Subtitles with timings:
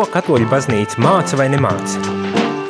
[0.00, 1.98] ko katoļu baznīca māca vai nemāca.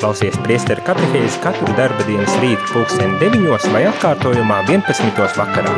[0.00, 5.20] Klausies priesteru katehēzi katru darba dienas rītu pulksteni 9 vai atkārtojumā 11.
[5.38, 5.76] vakarā.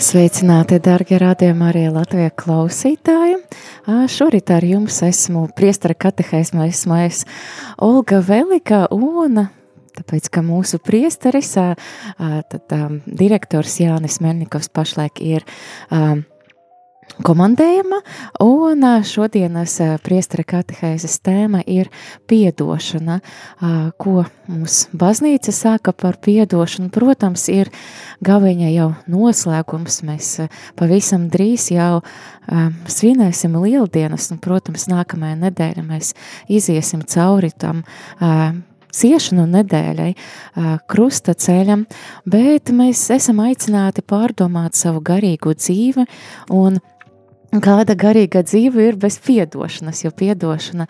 [0.00, 3.36] Sveicināti, darbie radījumi, arī Latvijas klausītāji.
[4.16, 7.26] Šorīt ar jums esmu priestara katehēsma, esmu es
[7.76, 9.50] Olga Velika un
[10.00, 15.46] tāpēc, ka mūsu priesteris, tad direktors Jānis Melnikovs pašlaik ir
[17.26, 17.98] komandējama,
[18.44, 19.74] un šodienas
[20.04, 21.90] priestara katehēzes tēma ir
[22.30, 23.18] piedošana,
[24.00, 26.86] ko mums baznīca saka par piedošanu.
[26.94, 27.72] Protams, ir
[28.24, 30.32] gaviņa jau noslēgums, mēs
[30.78, 32.00] pavisam drīz jau
[32.86, 36.14] svinēsim lieldienas, un, protams, nākamajā nedēļa mēs
[36.48, 37.82] iziesim cauri tam
[38.94, 40.10] ciešanu nedēļai,
[40.90, 41.86] krusta ceļam,
[42.30, 46.06] bet mēs esam aicināti pārdomāt savu garīgo dzīvi
[46.56, 46.80] un
[47.50, 50.84] Kāda garīga dzīve ir bez piedošanas, jo piedošana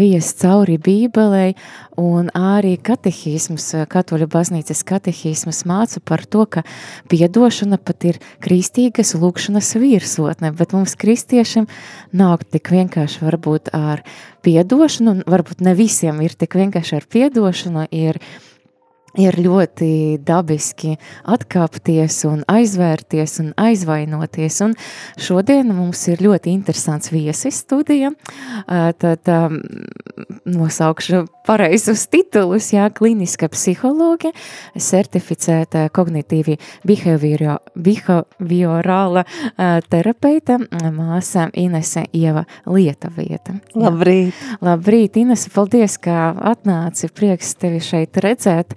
[0.00, 1.52] vies cauri Bībelei,
[2.00, 6.64] un arī katehisms, katoļu baznīcas katehisms māca par to, ka
[7.12, 11.68] piedošana pat ir kristīgas lūkšanas virsotne, bet mums kristiešiem
[12.16, 14.00] nav tik vienkārši varbūt ar
[14.40, 18.16] piedošanu, varbūt ne visiem ir tik vienkārši ar piedošanu, ir
[19.18, 24.60] ir ļoti dabiski atkāpties un aizvērties un aizvainoties.
[24.66, 24.74] Un
[25.20, 28.12] šodien mums ir ļoti interesants viesis studija.
[28.66, 29.30] Tad
[30.44, 34.30] nosaukšu pareizus titulus, jā, kliniska psihologa,
[34.78, 39.24] certificēta kognitīvi behaviorāla
[39.90, 40.58] terapeita,
[40.94, 43.52] māsa Inese Ieva Lietavieta.
[43.78, 44.34] Labrīt!
[44.64, 46.16] Labrīt, Inese, paldies, ka
[46.52, 48.68] atnāci, prieks tevi šeit redzēt.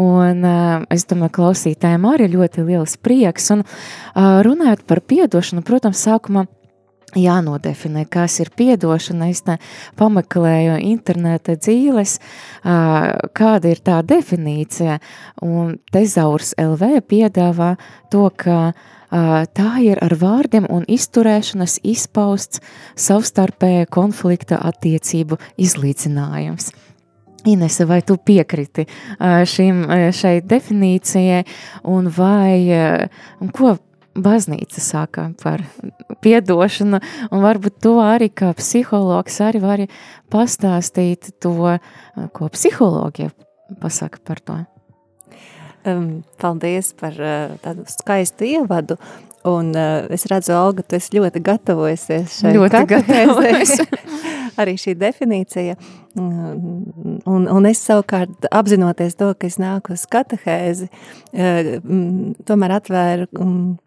[0.00, 3.50] Un uh, es domāju, klausītājiem arī ļoti liels prieks.
[3.54, 6.46] Un uh, runājot par piedošanu, protams, sākumā
[7.18, 9.30] jānodefinē, kas ir piedošana.
[9.32, 9.42] Es
[9.98, 15.00] pameklēju interneta dzīves, uh, kāda ir tā definīcija.
[15.46, 17.74] Un Tezaurs LV piedāvā
[18.12, 18.72] to, ka
[19.10, 22.62] tā ir ar vārdiem un izturēšanas izpausts
[22.94, 26.70] savstarpēja konflikta attiecību izlīdzinājums.
[27.44, 28.84] Inese, vai tu piekriti
[29.48, 31.44] šim, šai definīcijai,
[31.88, 32.68] un vai,
[33.40, 33.76] un ko
[34.20, 35.62] baznīca saka par
[36.20, 37.00] piedošanu,
[37.30, 39.88] un varbūt to arī kā psihologs arī vari
[40.32, 41.78] pastāstīt to,
[42.36, 43.32] ko psihologija
[43.80, 44.58] pasaka par to.
[46.42, 47.16] Paldies par
[47.64, 48.98] tādu skaistu ievadu,
[49.48, 53.78] un uh, es redzu, Olga, tu esi ļoti gatavojusies šai ļoti gatavojas.
[54.60, 55.76] arī šī definīcija.
[56.18, 60.88] Un, un es savukārt apzinoties to, ka es nāku uz katehēzi,
[61.30, 61.70] eh,
[62.48, 63.28] tomēr atvēru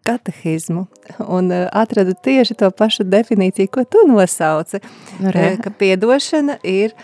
[0.08, 0.86] katehizmu
[1.28, 4.80] un eh, atradu tieši to pašu definīciju, ko tu nosauci,
[5.20, 5.44] Re.
[5.50, 6.96] Eh, ka piedošana ir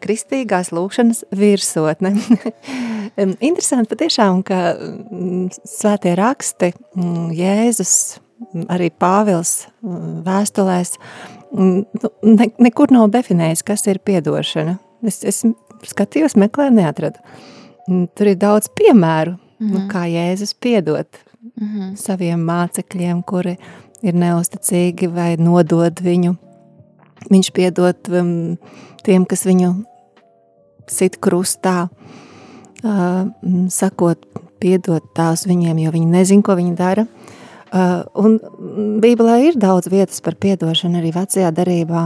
[0.00, 2.14] kristīgās lūkšanas virsotne.
[3.50, 4.72] Interesanti patiešām, ka
[5.68, 6.72] svētie raksti,
[7.36, 7.96] Jēzus,
[8.72, 14.76] arī Pāvils vēstulēs, nu, ne, nekur nav definējis, kas ir piedošana.
[15.06, 15.42] Es, es
[15.86, 17.20] skatījos, meklēju, neatradu.
[17.86, 19.88] Tur ir daudz piemēru, mm -hmm.
[19.90, 21.08] kā Jēzus piedot
[21.42, 21.96] mm -hmm.
[21.96, 23.56] saviem mācekļiem, kuri
[24.02, 26.36] ir neusticīgi vai nodod viņu.
[27.30, 28.56] Viņš piedot um,
[29.02, 29.84] tiem, kas viņu
[30.86, 31.88] sit krustā,
[32.84, 33.26] uh,
[33.68, 34.26] sakot,
[34.60, 37.02] piedot tās viņiem, jo viņi nezin, ko viņi dara.
[37.02, 37.25] Uh,
[37.72, 38.38] un
[39.02, 42.04] Bībelē ir daudz vietas par piedošanu arī vecajā darībā,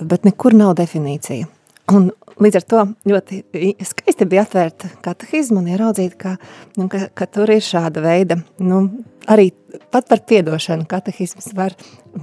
[0.00, 1.48] bet nekur nav definīcija.
[1.90, 2.10] Un
[2.40, 3.42] līdz ar to ļoti
[3.84, 6.36] skaisti bija atvērta katehizma un ieraudzīt, ka,
[6.78, 8.84] nu, ka, ka tur ir šāda veida, nu,
[9.30, 9.50] arī
[9.92, 11.76] pat par piedošanu katehizmas var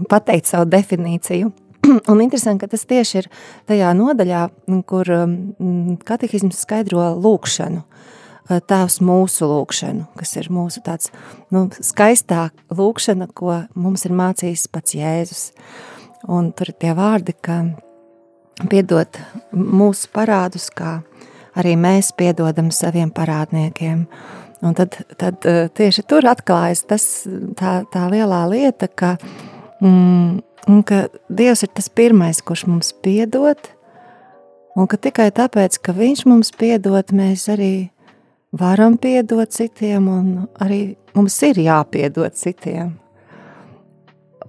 [0.09, 1.51] pateikt savu definīciju.
[2.11, 3.29] Un interesanti, ka tas tieši ir
[3.69, 4.47] tajā nodaļā,
[4.89, 5.35] kur um,
[6.07, 7.83] katehizms skaidro lūkšanu.
[8.47, 11.11] Tēvs mūsu lūkšanu, kas ir mūsu tāds
[11.51, 15.43] nu, skaistāk lūkšana, ko mums ir mācījis pats Jēzus.
[16.31, 17.59] Un tur ir tie vārdi, ka
[18.71, 19.19] piedot
[19.51, 21.01] mūsu parādus, kā
[21.59, 24.05] arī mēs piedodam saviem parādniekiem.
[24.65, 25.43] Un tad, tad
[25.77, 27.03] tieši tur atklājas tas,
[27.59, 29.17] tā, tā lielā lieta, ka,
[29.83, 33.59] mm, ka Dievs ir tas pirmais, kurš mums piedod,
[34.79, 37.91] un ka tikai tāpēc, ka Viņš mums piedod, mēs arī
[38.51, 42.95] varam piedot citiem, un arī mums ir jāpiedod citiem.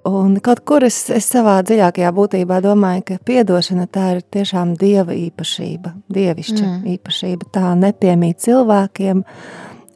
[0.09, 5.13] Un kaut kur es, es savā dziļākajā būtībā domāju, ka piedošana tā ir tiešām dieva
[5.17, 6.79] īpašība, dievišķa mm.
[6.95, 7.49] īpašība.
[7.53, 9.25] Tā nepiemīt cilvēkiem,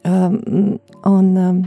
[0.09, 0.35] um,
[1.09, 1.63] un um,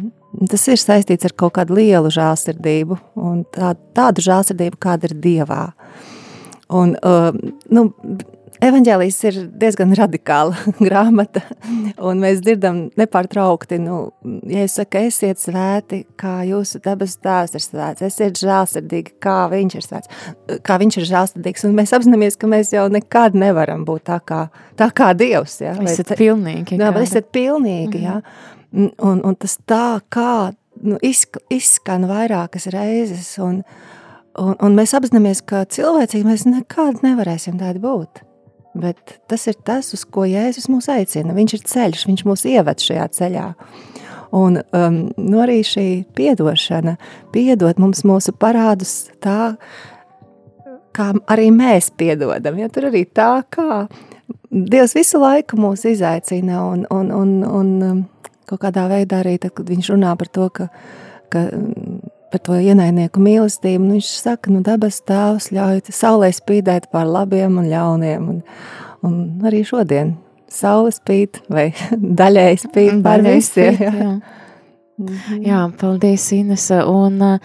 [0.52, 5.62] tas ir saistīts ar kaut kādu lielu žālsirdību, un tā, tādu žālsirdību, kāda ir dievā.
[6.76, 7.40] Un, um,
[7.72, 7.88] nu,
[8.60, 10.56] Evangelijas ir diezgan radikāla
[10.86, 11.42] grāmata,
[12.00, 13.98] un mēs dzirdam nepārtraukti, nu,
[14.48, 19.76] ja es saku, esiet svēti, kā jūsu dabas tēvs ir svēts, esiet žēlsirdīgi, kā viņš
[19.76, 20.12] ir svēts,
[20.64, 24.46] kā viņš ir žēlsirdīgs, un mēs apzināmies, ka mēs jau nekad nevaram būt tā kā,
[24.80, 25.74] tā kā Dievs, jā.
[25.76, 25.88] Ja?
[25.92, 26.78] Esat pilnīgi.
[26.80, 28.20] Jā, bet esat pilnīgi, jā.
[28.20, 28.54] Mhm.
[28.76, 30.52] Un, un tas tā kā,
[30.84, 33.62] nu, izskan vairākas reizes, un,
[34.36, 38.25] un, un mēs apzināmies, ka cilvēcīgi mēs nekad nevarēsim tādi būt
[38.80, 41.34] bet tas ir tas, uz ko Jēzus mūs aicina.
[41.36, 43.50] Viņš ir ceļš, viņš mūs ieved šajā ceļā.
[44.36, 45.86] Un um, nu arī šī
[46.16, 46.96] piedošana,
[47.32, 49.54] piedot mums mūsu parādus tā,
[50.96, 52.58] kā arī mēs piedodam.
[52.60, 52.68] Ja?
[52.72, 53.86] Tur arī tā, kā
[54.50, 57.98] Dievs visu laiku mūs izaicina un, un, un, un um,
[58.48, 60.68] kaut kādā veidā arī, tad, kad viņš runā par to, ka,
[61.32, 61.42] ka
[62.32, 63.82] par to ienaidnieku mīlestību.
[63.84, 68.30] Nu, viņš saka, nu, dabas tēvs ļauj saulē spīdēt pār labiem un ļauniem.
[68.32, 68.40] Un,
[69.06, 70.16] un arī šodien
[70.52, 71.68] saule spīd vai
[72.22, 73.80] daļēji spīd pār visiem.
[73.82, 73.94] Jā.
[74.02, 74.10] Jā.
[74.96, 75.42] Mhm.
[75.44, 76.78] Jā, paldies, Inese.
[76.88, 77.38] Un uh,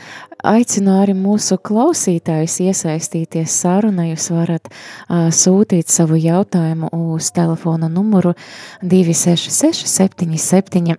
[0.47, 4.05] aicinu arī mūsu klausītājus iesaistīties sarunā.
[4.13, 8.31] Jūs varat uh, sūtīt savu jautājumu uz telefona numuru
[8.79, 10.95] 266 77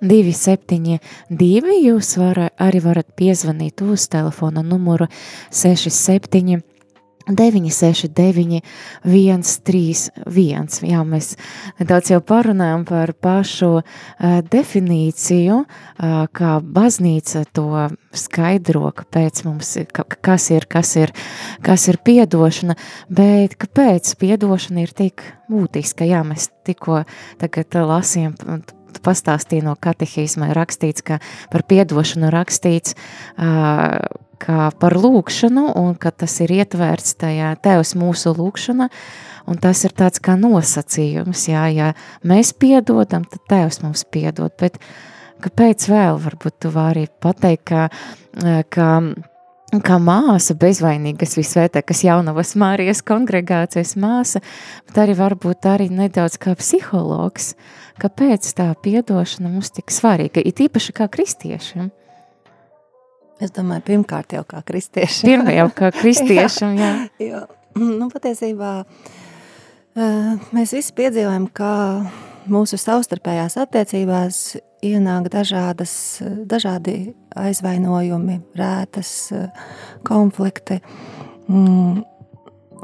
[0.00, 1.76] 272.
[1.84, 5.10] Jūs var, arī varat piezvanīt uz telefona numuru
[5.52, 6.64] 67
[7.26, 8.62] 969,
[9.04, 10.86] 131.
[10.86, 11.32] Jā, mēs
[11.82, 13.84] daudz jau parunājam par pašu uh,
[14.46, 15.66] definīciju, uh,
[16.30, 21.12] kā baznīca to skaidro, kāpēc mums ir, ka, kas ir, kas ir,
[21.66, 22.78] kas ir piedošana,
[23.10, 26.06] bet kāpēc piedošana ir tik būtiska?
[26.06, 27.02] Jā, mēs tikko
[27.42, 28.38] tagad lasījām
[28.96, 31.18] tu pastāstīji no katehīzma rakstīts, ka
[31.52, 32.96] par piedošanu rakstīts,
[34.42, 38.88] kā par lūkšanu, un ka tas ir ietverts tajā tevs mūsu lūkšana,
[39.50, 41.92] un tas ir tāds kā nosacījums, jā, ja
[42.26, 44.80] mēs piedodam, tad tevs mums piedod, bet
[45.44, 47.88] kāpēc vēl varbūt tu vari pateikt, ka,
[48.72, 48.90] ka
[49.84, 54.42] kā māsa, bezvainīgas visvētākas jaunavas Mārijas kongregācijas māsa,
[54.86, 57.54] bet arī varbūt arī nedaudz kā psihologs,
[58.02, 61.90] kāpēc tā piedošana mums tik svarīga, it īpaši kā kristiešiem.
[63.42, 65.28] Es domāju, pirmkārt jau kā kristiešiem.
[65.28, 66.92] Pirmā jau kā kristiešiem, jā.
[67.20, 67.26] jā.
[67.28, 67.42] jo,
[67.82, 68.72] nu, patiesībā
[70.56, 71.70] mēs visi piedzīvojam, ka
[72.52, 74.40] mūsu savstarpējās attiecībās
[74.86, 75.92] ienāk dažādas,
[76.48, 79.10] dažādi aizvainojumi, rētas,
[80.06, 80.78] konflikti,
[81.48, 82.04] mm,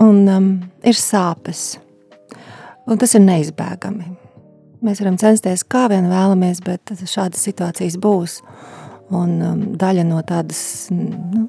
[0.02, 0.50] un um,
[0.84, 1.76] ir sāpes.
[2.88, 4.08] Un tas ir neizbēgami.
[4.82, 8.40] Mēs varam censties, kā vien vēlamies, bet šādas situācijas būs.
[9.12, 10.62] Un um, daļa no tādas
[10.92, 11.46] nu,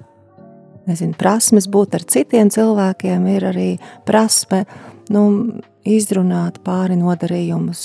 [0.89, 3.69] nezinu, prasmes būt ar citiem cilvēkiem ir arī
[4.07, 4.63] prasme
[5.13, 5.23] nu,
[5.83, 7.81] izrunāt pāri nodarījumus,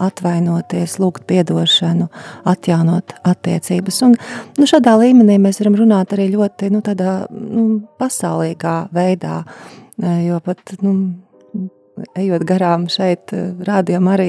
[0.00, 2.08] atvainoties, lūgt atdošanu,
[2.48, 4.00] atjaunot attiecības.
[4.06, 4.16] Un,
[4.56, 7.66] nu, šādā līmenī mēs varam runāt arī ļoti nu, tādā, nu,
[8.00, 9.42] pasaulīgā veidā,
[10.24, 10.94] jo pat nu,
[12.18, 14.28] ejot garām šeit, eh, rādījām arī,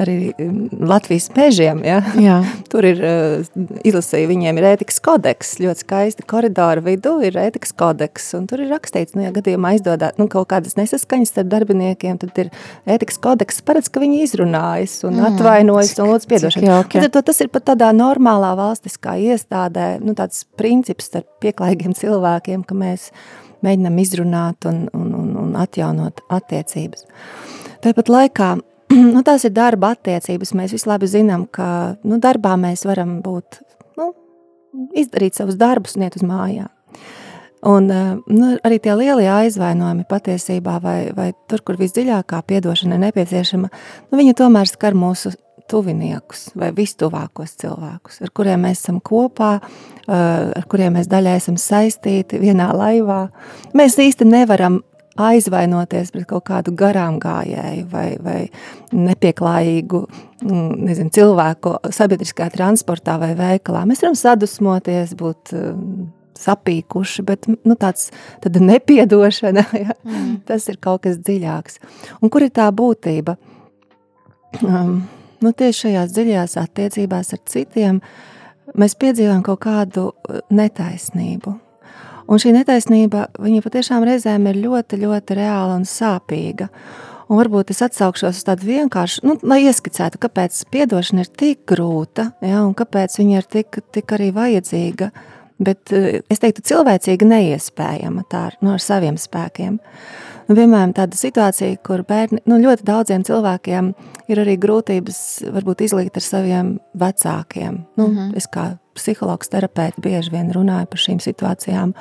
[0.00, 1.82] arī mm, Latvijas mežiem.
[1.86, 2.00] Ja?
[2.18, 2.38] Jā.
[2.72, 3.48] Tur ir eh,
[3.88, 8.72] izlasīja, viņiem ir ētikas kodeks, ļoti skaisti koridori vidū ir ētikas kodeks, un tur ir
[8.74, 12.52] rakstīts, nu, ja gadījumā izdodāt nu, kaut kādas nesaskaņas starp darbiniekiem, tad ir
[12.88, 16.78] ētikas kodeks, paredz, ka viņi izrunājas un mm, atvainojas cik, un lūdz piedošanu.
[17.08, 22.76] Tad, tas ir pat tādā normālā valstiskā iestādē, nu, tāds princips starp pieklājīgiem cilvēkiem, ka
[22.78, 23.10] mēs
[23.64, 25.17] mēģinam izrunāt un, un, un, un
[25.58, 27.06] atjaunot attiecības.
[27.84, 28.50] Tāpat laikā
[29.14, 30.54] nu, tās ir darba attiecības.
[30.56, 33.60] Mēs visi labi zinām, ka nu, darbā mēs varam būt,
[34.00, 34.12] nu,
[34.98, 36.70] izdarīt savus darbus un iet uz mājām.
[37.66, 43.08] Un eh, nu, arī tie lielie aizvainojumi patiesībā, vai, vai tur, kur visdziļākā piedošana ir
[43.08, 43.70] nepieciešama,
[44.10, 45.34] nu, viņi tomēr skar mūsu
[45.68, 49.58] tuviniekus vai vistuvākos cilvēkus, ar kuriem mēs esam kopā,
[50.08, 53.26] ar kuriem mēs daļai esam saistīti vienā laivā.
[53.76, 54.80] Mēs īsti nevaram
[55.18, 58.38] aizvainoties pret kaut kādu garām gājēju vai, vai
[58.94, 63.84] nepieklājīgu mm, nezinu, cilvēku sabiedriskā transportā vai veikalā.
[63.88, 65.54] Mēs varam sadusmoties, būt
[66.38, 68.10] sapīkuši, bet nu, tāds
[68.44, 69.98] nepiedošana, ja?
[70.06, 70.40] mm.
[70.48, 71.80] tas ir kaut kas dziļāks.
[72.22, 73.36] Un kur ir tā būtība?
[74.62, 75.00] Um,
[75.44, 78.02] nu, tieši šajās dziļajās attiecībās ar citiem,
[78.78, 80.10] mēs piedzīvojam kaut kādu
[80.54, 81.58] netaisnību.
[82.28, 86.68] Un šī netaisnība, viņa patiešām reizēm ir ļoti, ļoti reāla un sāpīga.
[87.28, 92.30] Un varbūt es atsaukšos uz tādu vienkāršu, nu, lai ieskicētu, kāpēc atdošana ir tik grūta,
[92.44, 95.10] ja, un kāpēc viņa ir tik, tik arī vajadzīga.
[95.58, 99.80] Bet es teiktu, cilvēcīgi neiespējama tā nu, ar saviem spēkiem.
[100.48, 103.90] Nu, piemēram, tāda situācija, kur bērni, nu, ļoti daudziem cilvēkiem
[104.32, 105.18] ir arī grūtības
[105.52, 107.82] varbūt izlīgt ar saviem vecākiem.
[107.96, 108.18] Nu, uh mhm.
[108.18, 108.36] -huh.
[108.36, 111.92] Es kā psihologs, terapeits bieži vien runāja par šīm situācijām.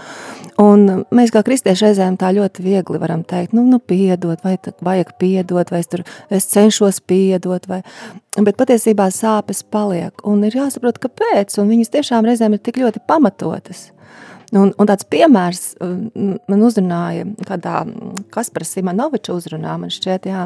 [0.61, 5.13] Un mēs kā kristieši reizēm tā ļoti viegli varam teikt, nu, nu piedot, vai vajag
[5.21, 7.81] piedot, vai es tur es cenšos piedot, vai...
[8.37, 10.13] bet patiesībā sāpes paliek.
[10.23, 13.91] Un ir jāsaprot, kāpēc, un viņas tiešām reizēm ir tik ļoti pamatotas.
[14.55, 17.81] Un, un tāds piemērs um, man uzrunāja kādā
[18.31, 20.45] Kaspara Simonoviča uzrunā, man šķiet, jā,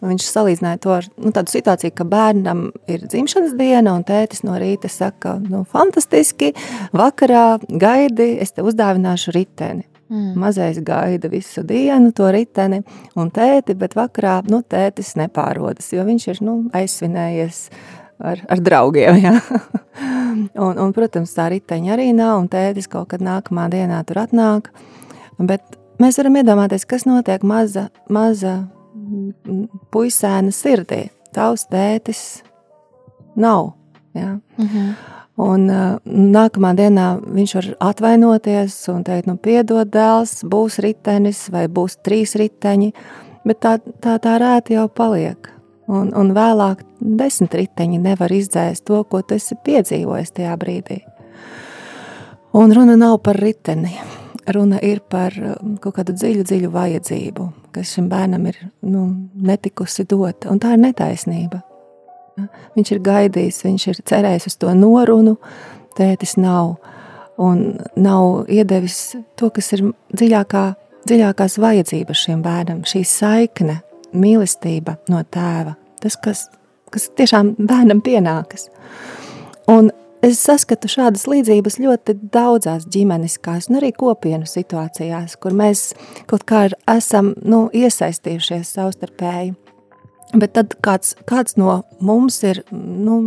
[0.00, 4.56] viņš salīdzināja to ar nu, tādu situāciju, ka bērnam ir dzimšanas diena un tētis no
[4.60, 6.54] rīta saka, nu, fantastiski,
[6.96, 9.84] vakarā gaidi, es te uzdāvināšu riteni.
[10.12, 10.32] Mm.
[10.36, 12.82] Mazais gaida visu dienu to riteni
[13.16, 17.66] un tēti, bet vakarā, nu, tētis nepārodas, jo viņš ir, nu, aizsvinējies
[18.22, 19.20] ar, ar draugiem.
[20.32, 24.70] Un, un, protams, tā riteņa arī nav, un tētis kaut kad nākamā dienā tur atnāk.
[25.36, 28.54] Bet mēs varam iedomāties, kas notiek maza, maza
[29.92, 31.02] puisēna sirdī.
[31.36, 32.42] Tavs tētis
[33.36, 33.74] nav.
[34.16, 34.38] Ja?
[34.56, 34.94] Mm -hmm.
[35.36, 41.68] Un uh, nākamā dienā viņš var atvainoties un teikt, nu, piedod, dēls, būs ritenis vai
[41.68, 42.92] būs trīs riteņi,
[43.44, 45.51] bet tā, tā, tā rēta jau paliek.
[45.90, 51.00] Un, un vēlāk desmit riteņi nevar izdzēst to, ko tu esi piedzīvojis tajā brīdī.
[52.54, 53.96] Un runa nav par riteni.
[54.52, 60.04] Runa ir par um, kaut kādu dziļu, dziļu vajadzību, kas šim bērnam ir nu, netikusi
[60.10, 60.50] dota.
[60.50, 61.62] Un tā ir netaisnība.
[62.76, 65.36] Viņš ir gaidījis, viņš ir cerējis uz to norunu,
[65.98, 66.76] tētis nav.
[67.42, 70.66] Un nav iedevis to, kas ir dziļākā,
[71.08, 73.80] dziļākās vajadzības šim bērnam, šī saikne
[74.12, 75.76] mīlestība no tēva.
[76.02, 76.46] Tas, kas,
[76.92, 78.68] kas tiešām bērnam pienākas.
[79.70, 79.90] Un
[80.24, 85.90] es saskatu šādas līdzības ļoti daudzās ģimeniskās un arī kopienu situācijās, kur mēs
[86.30, 89.54] kaut kā esam nu, iesaistījušies savstarpēji.
[90.32, 93.18] Bet tad kāds, kāds no mums ir nu,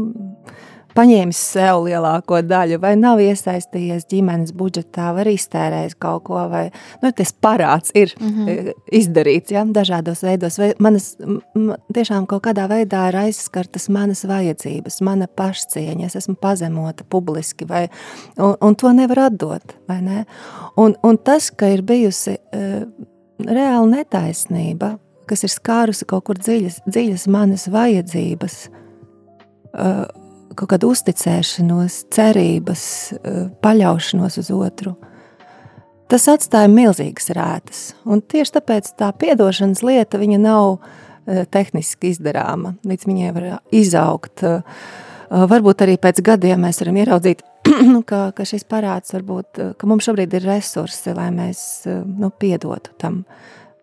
[0.96, 6.64] paņēmis sev lielāko daļu, vai nav iesaistījies ģimenes budžetā, vai iztērējis kaut ko, vai
[7.04, 8.72] nu, tas parāds ir mm -hmm.
[9.00, 11.16] izdarīts ja, dažādos veidos, vai manas
[11.94, 17.88] tiešām kaut kādā veidā ir aizskartas manas vajadzības, mana pašcieņa, es esmu pazemota publiski, vai,
[18.38, 20.26] un, un to nevar atdot, vai ne?
[20.78, 22.84] Un, un tas, ka ir bijusi uh,
[23.40, 24.98] reāla netaisnība,
[25.28, 28.70] kas ir skārusi kaut kur dziļas, dziļas manas vajadzības,
[29.74, 30.06] uh,
[30.58, 34.96] kaut kādu uzticēšanos, cerības, eh, paļaušanos uz otru.
[36.08, 37.82] Tas atstāja milzīgas rētas.
[38.06, 40.80] Un tieši tāpēc tā atdošanas lieta nav
[41.28, 42.76] eh, tehniski izdarāma.
[42.86, 44.44] Līdz viņai var izaugt.
[44.44, 44.62] Eh,
[45.30, 47.42] varbūt arī pēc gadiem mēs varam ieraudzīt,
[48.10, 53.26] ka, ka šis parāds varbūt, ka mums šobrīd ir resursi, lai mēs nu, piedotu tam,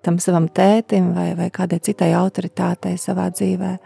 [0.03, 3.79] tam savam tētim vai, vai kādai citai autoritātei savā dzīvēm.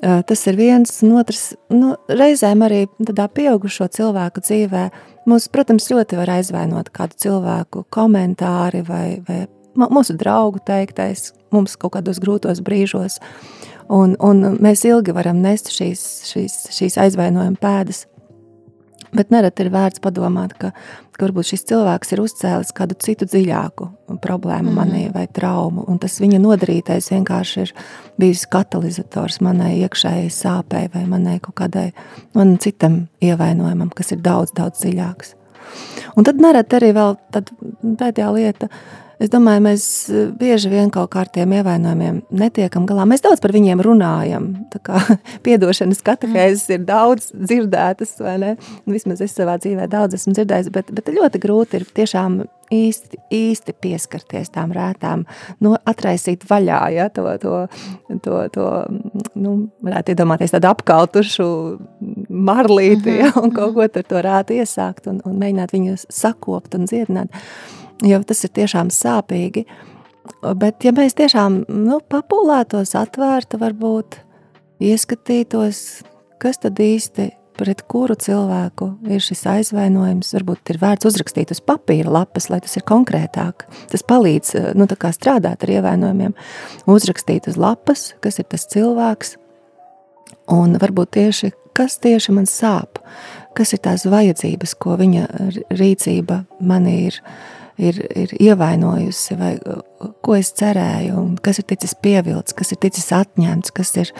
[0.00, 4.84] Tas ir viens, un otrs, nu, reizēm arī tādā pieaugušo cilvēku dzīvē
[5.28, 9.42] mūs, protams, ļoti var aizvainot kādu cilvēku komentāri vai, vai
[9.76, 13.18] mūsu draugu teiktais mums kaut kādos grūtos brīžos,
[13.92, 18.06] un, un mēs ilgi varam nest šīs, šīs, šīs aizvainojuma pēdas.
[19.16, 20.70] Bet nereti ir vērts padomāt, ka,
[21.16, 23.88] ka varbūt šis cilvēks ir uzcēlis kādu citu dziļāku
[24.22, 24.76] problēmu mm.
[24.76, 27.74] manī vai traumu, un tas viņa nodarītais vienkārši ir
[28.20, 31.88] bijis katalizators manai iekšējai sāpei vai manai kaut kādai
[32.38, 35.34] man citam ievainojumam, kas ir daudz, daudz dziļāks.
[36.18, 37.16] Un tad nereti arī vēl
[37.98, 38.70] pēdējā lieta,
[39.20, 43.04] Es domāju, mēs eh, bieži vien kaut kā ar tiem ievainojumiem netiekam galā.
[43.08, 44.46] Mēs daudz par viņiem runājam.
[45.44, 48.54] Piedošanas katehēzes ir daudz dzirdētas, vai ne?
[48.88, 52.40] Vismaz es savā dzīvē daudz esmu dzirdējis, bet, bet ļoti grūti ir tiešām
[52.72, 55.26] īsti, īsti pieskarties tām rētām,
[55.60, 57.56] no, atraisīt vaļā ja, to, to,
[58.24, 58.68] to, to
[59.34, 61.48] nu, varētu iedomāties tādu apkaltušu
[62.30, 66.88] marlīti ja, un kaut ko ar to rētu iesākt un, un mēģināt viņu sakopt un
[66.88, 67.34] dziedināt
[68.06, 69.66] jo tas ir tiešām sāpīgi.
[70.40, 74.20] Bet, ja mēs tiešām nu, papulētos, atvērtu, varbūt
[74.84, 76.02] ieskatītos,
[76.40, 77.30] kas tad īsti
[77.60, 82.78] pret kuru cilvēku ir šis aizvainojums, varbūt ir vērts uzrakstīt uz papīra lapas, lai tas
[82.78, 83.66] ir konkrētāk.
[83.92, 86.32] Tas palīdz nu, strādāt ar ievainojumiem,
[86.88, 89.34] uzrakstīt uz lapas, kas ir tas cilvēks,
[90.56, 93.00] un varbūt tieši kas tieši man sāp?
[93.56, 95.26] Kas ir tās vajadzības, ko viņa
[95.74, 97.18] rīcība man ir,
[97.80, 99.52] ir, ir ievainojusi, vai
[100.24, 104.12] ko es cerēju, un kas ir ticis pievilcis, kas ir ticis atņemts, kas ir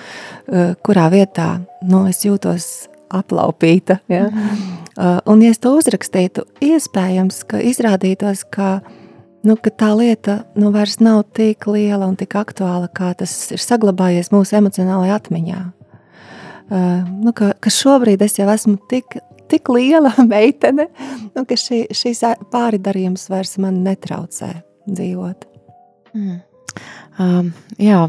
[0.86, 1.52] kurā vietā
[1.86, 2.70] nu, es jūtos
[3.10, 3.98] aplaupīta.
[4.08, 4.28] Ja?
[4.30, 5.20] Mm.
[5.26, 8.78] Un, ja es to uzrakstītu, iespējams, ka izrādītos, ka,
[9.46, 13.62] nu, ka tā lieta nu, vairs nav tik liela un tik aktuāla, kā tas ir
[13.62, 15.60] saglabājies mūsu emocionālajā atmiņā.
[16.70, 19.16] Uh, nu, ka, ka šobrīd es jau esmu tik,
[19.50, 20.88] tik liela meitene,
[21.34, 24.52] nu, ka šī, šīs pāridarījums vairs man netraucē
[24.88, 25.46] dzīvot.
[26.16, 26.40] Mm.
[27.20, 28.06] Um, jā,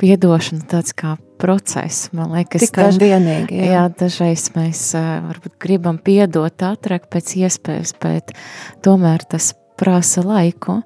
[0.00, 2.08] piedošana tāds kā process.
[2.16, 3.70] Man liekas, Tikai daž, vienīgi, jā.
[3.72, 8.34] Jā, dažreiz mēs varbūt gribam piedot ātrāk pēc iespējas, bet
[8.84, 10.80] tomēr tas prasa laiku.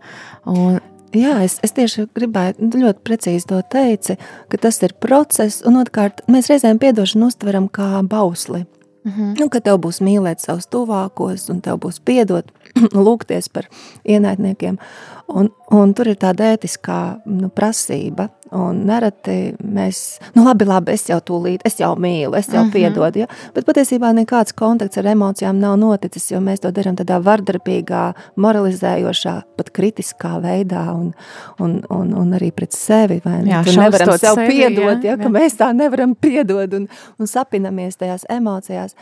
[0.49, 0.80] Un,
[1.12, 4.14] Jā, es, es tieši gribēju, nu, ļoti precīzi to teici,
[4.49, 8.62] ka tas ir process, un otrkārt, mēs reizēm piedošanu uztveram kā bausli.
[9.04, 9.40] Mm -hmm.
[9.40, 12.44] nu, ka tev būs mīlēt savus tuvākos, un tev būs piedot,
[13.06, 13.66] lūgties par
[14.04, 14.78] ienaidniekiem.
[15.28, 21.06] Un, un tur ir tāda ētiskā nu, prasība, Un nereti mēs, nu labi, labi, es
[21.09, 22.68] jau tūlīt, es jau mīlu, es jau uh mhm.
[22.68, 22.73] -huh.
[22.73, 23.26] piedodu, ja?
[23.54, 29.42] bet patiesībā nekāds kontakts ar emocijām nav noticis, jo mēs to darām tādā vardarbīgā, moralizējošā,
[29.56, 31.14] pat kritiskā veidā un,
[31.59, 33.42] un, un, un arī pret sevi, ne?
[33.50, 35.30] Jā, Tur nevaram sev sevi, piedot, ja, ja, ka jā.
[35.30, 38.97] mēs tā nevaram piedot un, un sapinamies tajās emocijās.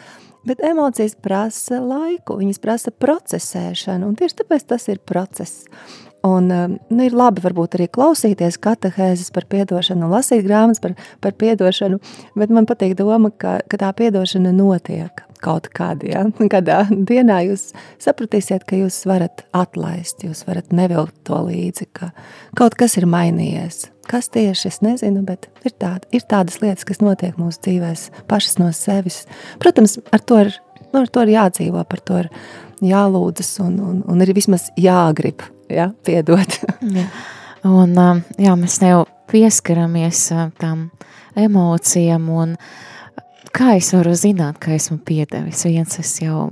[0.46, 5.66] Bet emocijas prasa laiku, viņas prasa procesēšanu, un tieši tāpēc tas ir process.
[6.26, 10.92] Un, um, nu, ir labi varbūt arī klausīties katehēzes par piedošanu, lasīt grāmatas par,
[11.24, 11.96] par piedošanu,
[12.36, 16.24] bet man patīk doma, ka, ka tā piedošana notiek kaut kādā, ja?
[16.52, 17.70] kādā dienā jūs
[18.02, 22.10] sapratīsiet, ka jūs varat atlaist, jūs varat nevilkt to līdzi, ka
[22.58, 23.86] kaut kas ir mainījies.
[24.10, 28.58] Kas tieši, es nezinu, bet ir, tāda, ir tādas lietas, kas notiek mūsu dzīvēs pašas
[28.58, 29.22] no sevis.
[29.62, 30.52] Protams, ar to ir,
[30.90, 32.28] nu, ar to ir jādzīvo, par to ir
[32.84, 36.60] jālūdzas un, un, un ir vismaz jāgrib ja, piedot.
[36.98, 37.06] ja.
[37.66, 40.88] Un, um, jā, mēs jau pieskaramies uh, tam
[41.38, 42.54] emocijām, un
[43.52, 45.66] kā es varu zināt, ka esmu piedevis?
[45.68, 46.48] Viens es jau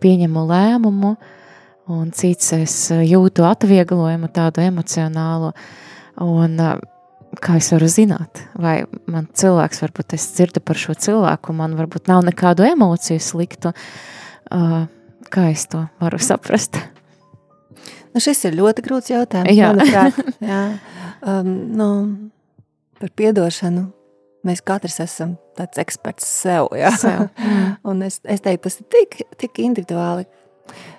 [0.00, 1.14] pieņemu lēmumu,
[1.92, 5.52] un cits es uh, jūtu atvieglojumu, tādu emocionālu,
[6.24, 6.78] un uh,
[7.38, 12.08] kā es varu zināt, vai man cilvēks, varbūt es dzirdu par šo cilvēku, man varbūt
[12.10, 13.74] nav nekādu emociju sliktu,
[14.50, 16.80] kā es to varu saprast?
[18.10, 19.70] Nu, šis ir ļoti grūts jautājums, jā.
[19.70, 20.18] manuprāt.
[20.52, 20.60] jā.
[21.20, 21.88] Um, nu,
[23.00, 23.86] par piedošanu
[24.46, 26.70] mēs katrs esam tāds eksperts sev.
[26.78, 26.92] Ja?
[26.96, 27.28] sev.
[27.88, 30.26] Un es, es teiktu, tas ir tik, tik individuāli.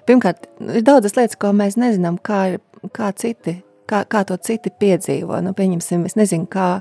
[0.07, 2.57] Pirmkārt, ir daudzas lietas, ko mēs nezinām, kā,
[2.95, 5.39] kā citi, kā, kā to citi piedzīvo.
[5.45, 6.73] Nu, pieņemsim, es nezinu, kā,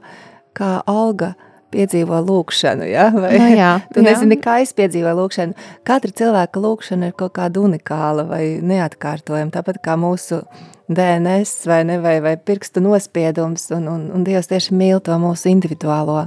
[0.56, 1.34] kā Olga
[1.74, 2.88] piedzīvo lūkšanu.
[2.90, 3.08] Ja?
[3.22, 4.44] Vai, no nu jā, tu nezini, jā.
[4.46, 5.68] kā es piedzīvoju lūkšanu.
[5.88, 9.54] Katra cilvēka lūkšana ir kaut kāda unikāla vai neatkārtojama.
[9.54, 10.42] Tāpat kā mūsu
[10.90, 15.52] DNS vai, ne, vai, vai pirkstu nospiedums, un, un, un Dievs tieši mīl to mūsu
[15.52, 16.24] individuālo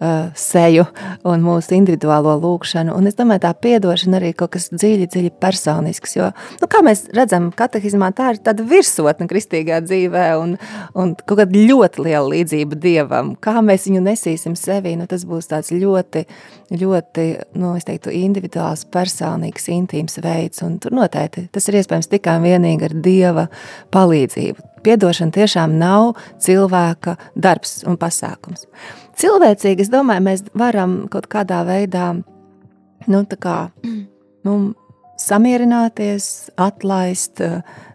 [0.00, 0.84] uh, seju
[1.28, 2.94] un mūsu individuālo lūkšanu.
[2.96, 6.16] Un es domāju, tā piedošana arī kaut kas dziļi, dziļi personisks.
[6.18, 6.30] Jo,
[6.62, 10.54] nu, kā mēs redzam, katehizmā tā ir tāda virsotne kristīgā dzīvē un,
[10.98, 13.34] un kaut kāda ļoti liela līdzība Dievam.
[13.42, 16.24] Kā mēs viņu nesīsim sevī, nu, tas būs tāds ļoti,
[16.78, 17.26] ļoti,
[17.58, 20.62] nu, teiktu, individuāls, personīgs, intīms veids.
[20.66, 23.46] Un tur noteikti tas ir iespējams tikai un vienīgi ar Dieva
[23.94, 24.66] palīdzību.
[24.86, 26.12] Piedošana tiešām nav
[26.44, 28.68] cilvēka darbs un pasākums
[29.18, 32.12] cilvēcīgi, es domāju, mēs varam kaut kādā veidā
[33.08, 33.58] nu, kā,
[34.46, 34.58] nu,
[35.18, 37.42] samierināties, atlaist,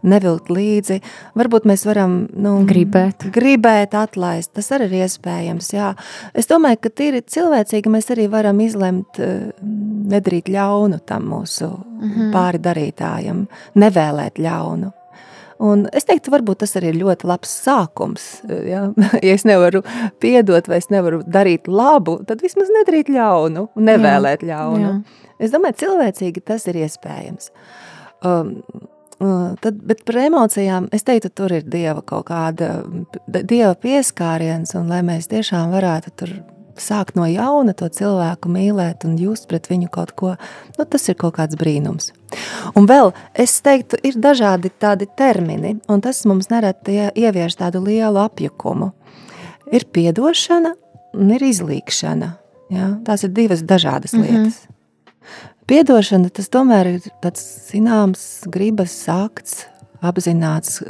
[0.04, 1.00] nevilkt līdzi.
[1.40, 3.30] Varbūt mēs varam nu, gribēt.
[3.34, 4.52] gribēt atlaist.
[4.58, 5.72] Tas arī ir iespējams.
[5.76, 5.94] Jā.
[6.36, 12.34] Es domāju, ka tīri cilvēcīgi mēs arī varam izlemt nedarīt ļaunu tam mūsu mm -hmm.
[12.36, 14.92] pāri darītājam, nevēlēt ļaunu.
[15.64, 18.28] Un es teiktu, varbūt tas arī ir ļoti labs sākums.
[18.68, 18.86] Ja,
[19.26, 19.84] ja es nevaru
[20.24, 24.90] piedot vai es nevaru darīt labu, tad vismaz nedarīt ļaunu un nevēlēt jā, ļaunu.
[24.90, 25.30] Jā.
[25.44, 27.52] Es domāju, cilvēcīgi tas ir iespējams.
[28.24, 28.58] Um,
[29.20, 32.82] uh, Tad, bet par emocijām es teiktu, tur ir dieva kaut kāda
[33.32, 36.34] dieva pieskāriens, un lai mēs tiešām varētu tur
[36.80, 40.34] sākt no jauna to cilvēku mīlēt un just pret viņu kaut ko,
[40.78, 42.12] nu, tas ir kaut kāds brīnums.
[42.78, 48.24] Un vēl, es teiktu, ir dažādi tādi termini, un tas mums nereti ievieš tādu lielu
[48.24, 48.92] apjukumu.
[49.74, 50.74] Ir piedošana
[51.18, 52.32] un ir izlīkšana.
[52.74, 52.90] Ja?
[53.06, 54.24] Tās ir divas dažādas mhm.
[54.24, 54.64] lietas.
[54.64, 55.50] Mm -hmm.
[55.68, 59.66] Piedošana, tas tomēr ir tāds zināms gribas akts,
[60.02, 60.84] apzināts,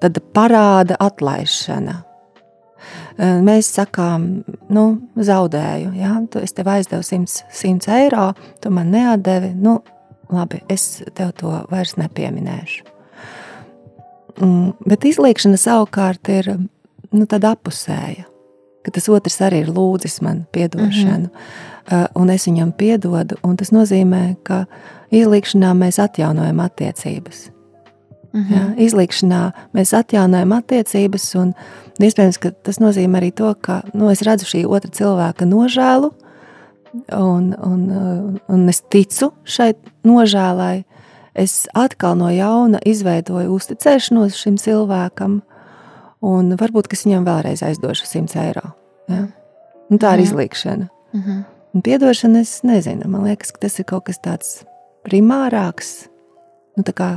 [0.00, 2.02] tāda parāda atlaišana–
[3.18, 4.84] Mēs sakām, nu,
[5.16, 5.92] zaudēju.
[5.98, 6.16] Ja?
[6.40, 9.52] Es tev aizdevu 100, 100 eiro, tu man neatdevi.
[9.58, 9.80] Nu,
[10.32, 12.88] labi, es tev to vairs nepieminēšu.
[14.40, 18.24] Mm, bet izliekšana savukārt ir nu, tāda apusēja.
[18.82, 21.30] Ka tas otrs arī ir lūdzis man atdošanu, mm
[21.86, 22.08] -hmm.
[22.14, 23.36] un es viņam piedodu.
[23.56, 24.64] Tas nozīmē, ka
[25.10, 27.50] izliekšanā mēs atjaunojam attiecības.
[28.32, 28.54] -hmm.
[28.54, 29.42] ja, izliekšanā
[29.74, 31.54] mēs atjaunojam attiecības, un
[32.00, 36.12] iespējams, ka tas nozīmē arī to, ka nu, es redzu šī otra cilvēka nožēlu,
[37.12, 40.84] un, un, un es ticu šai nožēlai.
[41.34, 45.40] Es atkal no jauna izveidoju uzticēšanos šim cilvēkam,
[46.20, 48.74] un varbūt es viņam vēlreiz aizdošu 100 eiro.
[49.08, 49.26] Ja?
[49.90, 50.26] Un tā ir mhm.
[50.26, 50.88] izliekšana.
[51.12, 51.44] -hmm.
[51.72, 54.50] Un piedošana, es nezinu, man liekas, ka tas ir kaut kas tāds
[55.08, 56.08] primārāks.
[56.76, 57.08] Nu, tā kā,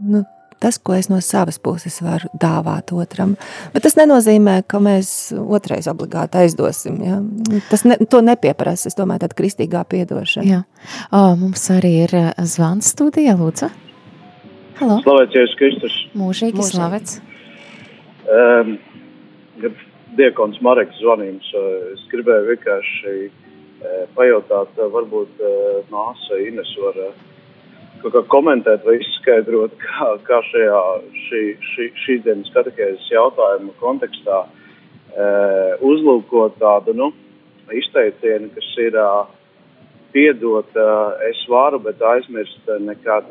[0.00, 0.24] nu,
[0.62, 3.34] tas, ko es no savas puses varu dāvāt otram.
[3.74, 7.00] Bet tas nenozīmē, ka mēs otrais obligāti aizdosim.
[7.02, 7.18] Ja?
[7.70, 8.90] Tas ne, to nepieprasa.
[8.92, 10.46] Es domāju, tāda kristīgā piedošana.
[10.48, 10.62] Jā.
[11.10, 12.16] O, mums arī ir
[12.48, 13.70] zvans studijā, lūdzu.
[14.80, 15.00] Halo.
[15.04, 15.98] Slavēts Jēzus Kristus.
[16.18, 16.70] Mūžīgi, Mūžīgi.
[16.70, 17.20] slavets.
[18.30, 18.76] Um,
[20.16, 21.48] Diekons Mareks zvanījums.
[21.94, 23.14] Es gribēju vienkārši
[24.16, 25.42] pajautāt, varbūt
[25.92, 27.31] māsa Ines var kaut kā
[28.32, 30.82] komentēt vai izskaidrot, kā, kā šajā
[31.26, 35.26] šī, šī, šīs dienas katehēzes jautājuma kontekstā e,
[35.86, 37.12] uzlūkot tādu nu,
[37.70, 39.26] izteicienu, kas ir uh,
[40.12, 43.28] piedot, uh, es varu, bet aizmirst nekad.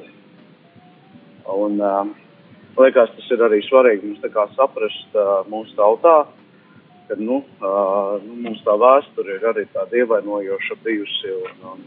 [1.52, 2.06] Un, uh,
[2.80, 6.22] liekas, tas ir arī svarīgi mums tā kā saprast uh, mūsu tautā,
[7.10, 11.34] ka nu, nu, mums tā vēsture ir arī tāda ievainojoša bijusi.
[11.42, 11.84] Un, un,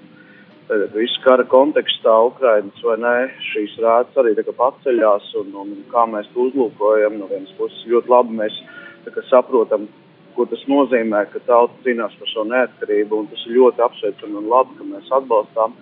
[0.64, 3.16] Tagad viss kara kontekstā, Ukrainas vai nē,
[3.50, 7.18] šīs rētas arī paceļās un, un kā mēs to uzlūkojam.
[7.20, 8.56] No vienas puses ļoti labi mēs
[9.28, 9.84] saprotam,
[10.34, 14.48] ko tas nozīmē, ka tauta cīnās par savu neatkarību un tas ir ļoti apsveicami un
[14.54, 15.76] labi, ka mēs atbalstām.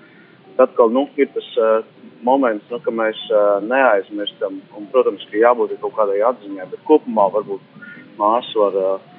[0.57, 1.87] Tad atkal nu, ir tas uh,
[2.27, 7.31] moments, nu, ka mēs uh, neaizmirstam un, protams, ka jābūt kaut kādai atziņai, bet kopumā
[7.39, 7.87] varbūt
[8.19, 9.12] māsa var uh,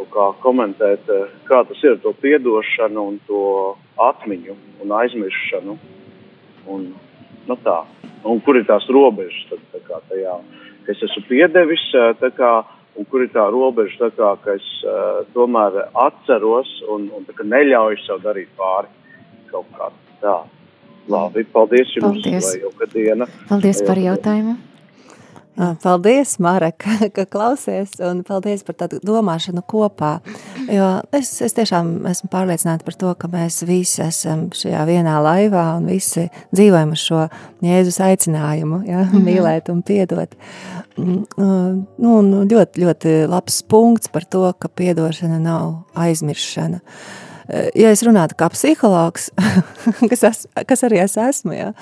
[0.00, 3.44] kaut kā komentēt, uh, kā tas ir to piedošanu un to
[4.00, 5.78] atmiņu un aizmiršanu.
[6.70, 6.90] Un,
[7.48, 7.80] nu tā.
[8.24, 10.36] un kur ir tās robežas tad, tā kā, tajā,
[10.84, 11.86] ka es esmu piedevis,
[12.36, 12.52] kā,
[12.96, 17.46] un kur ir tā robeža, tā kā, ka es uh, tomēr atceros un, un kā,
[17.46, 18.92] neļauju sev darīt pāri
[19.50, 20.38] kaut kā tā.
[21.10, 22.46] Labi, paldies jums, paldies.
[22.46, 23.26] lai jauka diena.
[23.48, 24.58] Paldies par jautājumu.
[25.58, 26.84] Paldies, Marek,
[27.16, 30.12] ka klausies, un paldies par tādu domāšanu kopā.
[30.70, 35.66] Jo es, es tiešām esmu pārliecināta par to, ka mēs visi esam šajā vienā laivā
[35.76, 37.24] un visi dzīvojam uz šo
[37.66, 39.26] Jēzus aicinājumu, ja, mm -hmm.
[39.26, 40.36] mīlēt un piedot.
[40.96, 46.80] Nu, ļoti, ļoti labs punkts par to, ka piedošana nav aizmiršana.
[47.74, 49.30] Ja es runātu kā psihologs,
[50.10, 51.72] kas, es, kas arī es esmu, ja,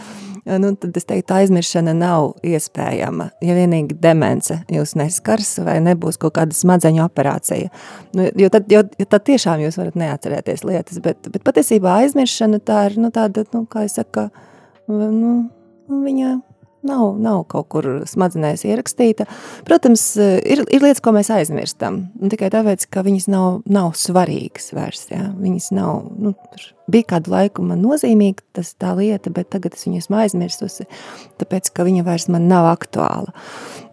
[0.63, 3.29] nu, tad es teiktu, aizmiršana nav iespējama.
[3.45, 7.71] Ja vienīgi demence jūs neskars vai nebūs kaut kāda smadzeņu operācija.
[8.17, 12.63] Nu, jo, tad, jo, jo tad tiešām jūs varat neatcerēties lietas, bet, bet patiesībā aizmiršana
[12.65, 14.29] tā ir, nu, tāda, nu, kā es saku,
[14.89, 15.35] nu,
[15.89, 16.39] viņa
[16.89, 19.27] Nav, nav kaut kur smadzenēs ierakstīta.
[19.67, 22.05] Protams, ir, ir lietas, ko mēs aizmirstam.
[22.31, 25.09] Tikai tāpēc, ka viņas nav, nav svarīgas vairs.
[25.11, 25.27] Ja?
[25.35, 26.37] Viņas nav, nu,
[26.91, 30.89] bija kādu laiku man nozīmīga tas tā lieta, bet tagad es viņu esmu aizmirstusi,
[31.41, 33.35] tāpēc, ka viņa vairs man nav aktuāla.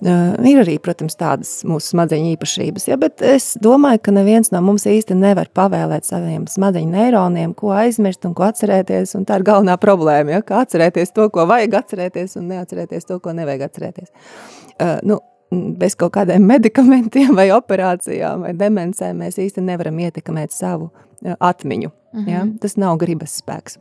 [0.06, 3.00] Uh, ir arī, protams, tādas mūsu smadzeņu īpašības, ja?
[3.00, 8.28] bet es domāju, ka neviens no mums īsti nevar pavēlēt saviem smadzeņu neironiem, ko aizmirst
[8.28, 10.44] un ko atcerēties, un tā ir galvenā problēma, ja?
[10.46, 14.12] kā atcerēties to, ko vajag atcerēties un neatcerēties atcerēties to, ko nevajag atcerēties.
[14.76, 15.20] Uh, nu,
[15.80, 21.92] bez kaut kādiem medikamentiem vai operācijām vai demencēm mēs īsti nevaram ietekmēt savu uh, atmiņu.
[22.16, 22.30] -hmm.
[22.30, 22.46] ja?
[22.62, 23.80] Tas nav gribas spēks.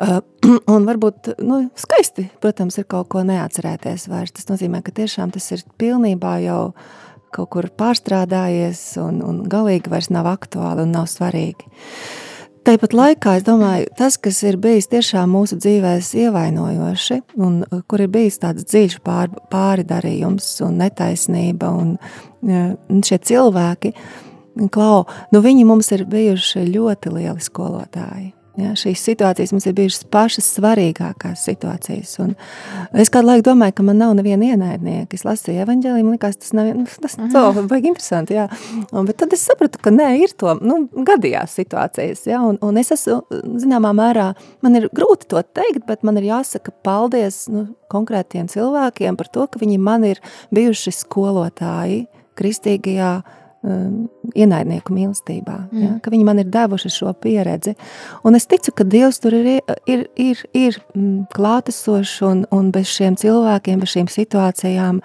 [0.00, 0.20] Uh,
[0.74, 4.32] un varbūt nu, skaisti, protams, ir kaut ko neatcerēties vairs.
[4.32, 6.74] Tas nozīmē, ka tiešām tas ir pilnībā jau
[7.34, 11.66] kaut kur pārstrādājies un, un galīgi vairs nav aktuāli un nav svarīgi.
[11.66, 17.82] Uh, Tāpat laikā es domāju, tas, kas ir bijis tiešām mūsu dzīvēs ievainojoši, un uh,
[17.84, 21.98] kur ir bijis tāds dziļš pār, pāridarījums un netaisnība, un,
[22.40, 23.92] un šie cilvēki,
[24.74, 28.32] klau, nu viņi mums ir bijuši ļoti lieli skolotāji.
[28.54, 32.12] Ja, šīs situācijas mums ir bijušas pašas svarīgākās situācijas.
[32.22, 32.36] Un
[32.94, 35.18] es kādu laiku domāju, ka man nav neviena ienaidnieka.
[35.18, 38.38] Es lasīju evanģēliju, man liekas, tas nav nu, tas baigi interesanti.
[38.38, 38.46] Jā.
[38.92, 42.22] Un, bet tad es sapratu, ka nē, ir to nu, gadījās situācijas.
[42.30, 43.24] Ja, un, un es esmu,
[43.58, 44.30] zināmā mērā,
[44.62, 49.50] man ir grūti to teikt, bet man ir jāsaka paldies nu, konkrētiem cilvēkiem par to,
[49.50, 50.22] ka viņi man ir
[50.54, 52.04] bijuši skolotāji
[52.38, 53.16] kristīgajā
[53.64, 55.82] um, ienaidnieku mīlestībā, mm.
[55.82, 57.74] ja, ka viņi man ir devuši šo pieredzi.
[58.26, 59.48] Un es ticu, ka Dievs tur ir,
[59.90, 65.00] ir, ir, ir mm, klātesošs un, un bez šiem cilvēkiem, bez šīm situācijām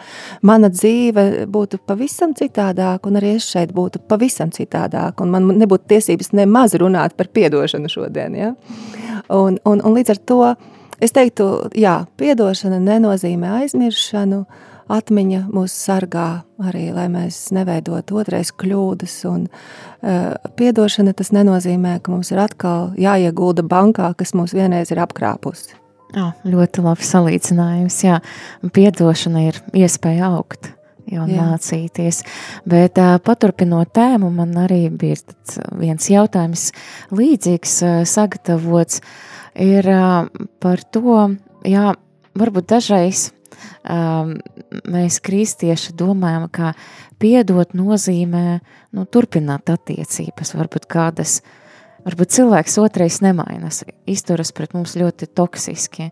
[0.46, 5.94] mana dzīve būtu pavisam citādāk, un arī es šeit būtu pavisam citādāk, un man nebūtu
[5.96, 8.38] tiesības nemaz runāt par piedošanu šodien.
[8.38, 8.54] Ja?
[9.30, 10.42] Un, un, un līdz ar to
[11.00, 16.28] es teiktu, jā, piedošana nenozīmē aizmiršanu, uh, atmiņa mūs sargā
[16.70, 19.16] arī, lai mēs neveidot otrais kļūdas.
[19.30, 25.02] Un, uh, piedošana tas nenozīmē, ka mums ir atkal jāiegulda bankā, kas mūs vienreiz ir
[25.04, 25.78] apkrāpusi.
[26.18, 28.02] Oh, ļoti labs salīdzinājums.
[28.08, 28.20] Jā,
[28.74, 30.72] piedošana ir iespēja augt.
[31.10, 31.42] Jā, jā.
[31.42, 32.22] mācīties.
[32.70, 35.18] Bet uh, paturpinot tēmu, man arī bija
[35.78, 36.68] viens jautājums
[37.10, 39.02] līdzīgs uh, sagatavots.
[39.58, 40.30] Ir uh,
[40.62, 41.16] par to,
[41.66, 41.92] jā,
[42.38, 43.30] varbūt dažreiz
[43.84, 44.36] um,
[44.90, 46.74] mēs kristieši domājam, ka
[47.22, 48.60] piedot nozīmē
[48.96, 51.40] nu, turpināt attiecības, varbūt kādas,
[52.08, 56.10] varbūt cilvēks otrais nemainas, izturas pret mums ļoti toksiski,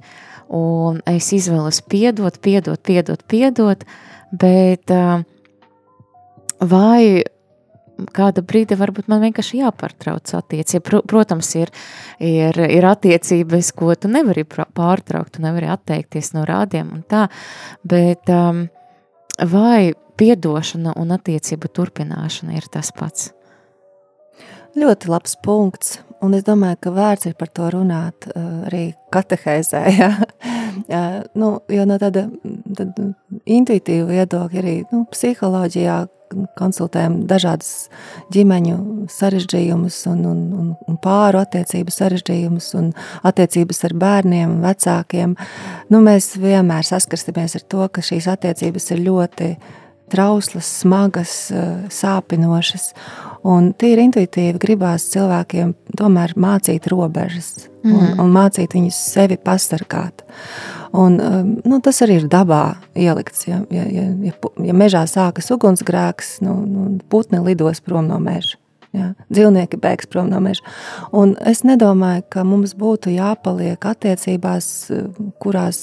[0.53, 3.87] un es izvēlos piedot, piedot, piedot, piedot,
[4.31, 5.23] bet uh,
[6.59, 7.23] vai
[8.15, 11.01] kāda brīdi varbūt man vienkārši jāpārtrauc attiecība.
[11.09, 11.71] Protams, ir,
[12.23, 17.27] ir, ir attiecības, ko tu nevari pārtraukt, tu nevari atteikties no rādiem un tā,
[17.87, 18.65] bet um,
[19.51, 23.31] vai piedošana un attiecību turpināšana ir tas pats?
[24.77, 29.83] Ļoti labs punkts, un es domāju, ka vērts ir par to runāt uh, arī katehēzē,
[30.01, 30.11] ja?
[30.85, 32.27] Uh, nu, jo no tāda,
[32.77, 33.09] tāda
[33.45, 36.03] intuitīva viedokļa arī nu, psiholoģijā,
[36.57, 37.87] konsultējam dažādas
[38.33, 38.77] ģimeņu
[39.11, 42.91] sarežģījumus un, un, un, un pāru attiecību sarežģījumus un
[43.27, 45.37] attiecības ar bērniem vecākiem.
[45.93, 49.51] Nu, mēs vienmēr saskarsimies ar to, ka šīs attiecības ir ļoti
[50.11, 51.33] trauslas, smagas,
[51.91, 52.91] sāpinošas.
[53.47, 57.95] Un tīri intuitīvi gribās cilvēkiem tomēr mācīt robežas mm.
[57.97, 60.25] un, un mācīt viņus sevi pasargāt.
[60.97, 63.47] Un, um, nu, tas arī ir dabā ielikts.
[63.47, 68.59] Ja, ja, ja, ja, ja mežā sākas ugunsgrēks, nu, nu, putni lidos prom no meža.
[68.95, 70.63] Ja, dzīvnieki bēgs prom no meža.
[71.15, 74.69] Un es nedomāju, ka mums būtu jāpaliek attiecībās,
[75.43, 75.81] kurās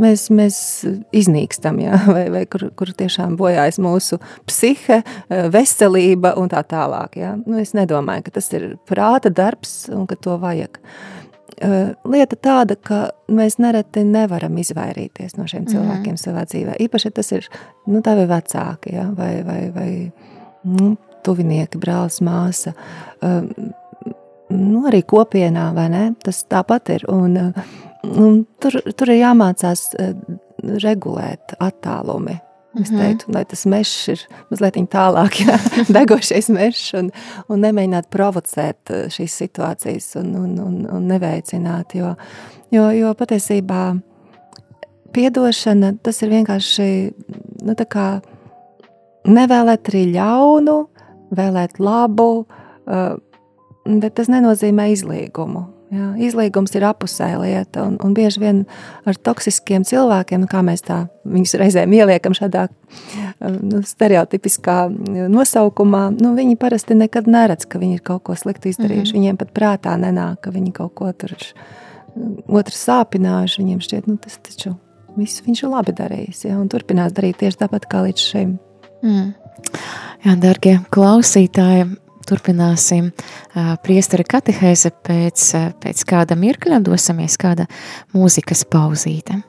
[0.00, 0.58] mēs, mēs
[1.16, 7.20] iznīkstam, ja, vai, vai kur, kur tiešām bojājas mūsu psihe, veselība un tā tālāk.
[7.20, 7.36] Ja.
[7.44, 10.78] Nu, es nedomāju, ka tas ir prāta darbs un ka to vajag.
[10.78, 11.18] Uh,
[11.58, 12.98] Eh, lieta tāda, ka
[13.34, 15.72] mēs nereti nevaram izvairīties no šiem mhm.
[15.72, 16.22] cilvēkiem mm -hmm.
[16.22, 16.76] savā dzīvē.
[16.86, 17.48] Īpaši tas ir
[17.86, 19.08] nu, tavi vecāki ja?
[19.16, 20.12] vai, vai, vai
[20.62, 22.72] nu, tuvinieki, brālis, māsa.
[23.22, 23.50] Um,
[24.50, 26.14] nu, arī kopienā, vai ne?
[26.22, 27.04] Tas tāpat ir.
[27.08, 27.52] Un, eh,
[28.06, 29.88] un tur, tur ir jāmācās
[30.84, 32.38] regulēt attālumi.
[32.76, 32.98] Es mhm.
[33.00, 35.56] teiktu, lai tas mežs ir mazliet tālāk, ja,
[35.98, 37.08] degošais mežs, un,
[37.48, 41.96] un nemēģināt provocēt eh, šīs situācijas un, un, un, un neveicināt.
[41.98, 42.12] Jo,
[42.74, 43.82] jo, jo patiesībā
[45.16, 46.90] piedošana tas ir vienkārši
[47.64, 47.78] nu,
[49.38, 50.76] nevēlēt arī ļaunu,
[51.40, 52.30] vēlēt labu,
[52.84, 53.16] eh,
[53.88, 55.64] bet tas nenozīmē izlīgumu.
[55.88, 58.58] Jā, izlīgums ir apusēja lieta, un, un bieži vien
[59.08, 62.66] ar toksiskiem cilvēkiem, kā mēs tā viņus reizēm ieliekam šādā
[63.40, 64.76] nu, stereotipiskā
[65.32, 69.14] nosaukumā, nu, viņi parasti nekad neredz, ka viņi ir kaut ko sliktu izdarījuši.
[69.14, 69.20] Mm -hmm.
[69.22, 71.32] Viņiem pat prātā nenāk, ka viņi kaut ko tur
[72.48, 73.62] otrs sāpinājuši.
[73.62, 74.74] Viņiem šķiet, nu, tas taču
[75.16, 78.58] viss viņš ir labi darījis, ja, un turpinās darīt tieši tāpat kā līdz šim.
[79.02, 79.32] Mm.
[80.24, 81.88] Jā, darbie klausītāji,
[82.28, 83.10] turpināsim
[83.84, 85.50] priestara katehēze pēc,
[85.82, 87.68] pēc kāda mirkļa, dosimies kāda
[88.16, 89.42] mūzikas pauzīte.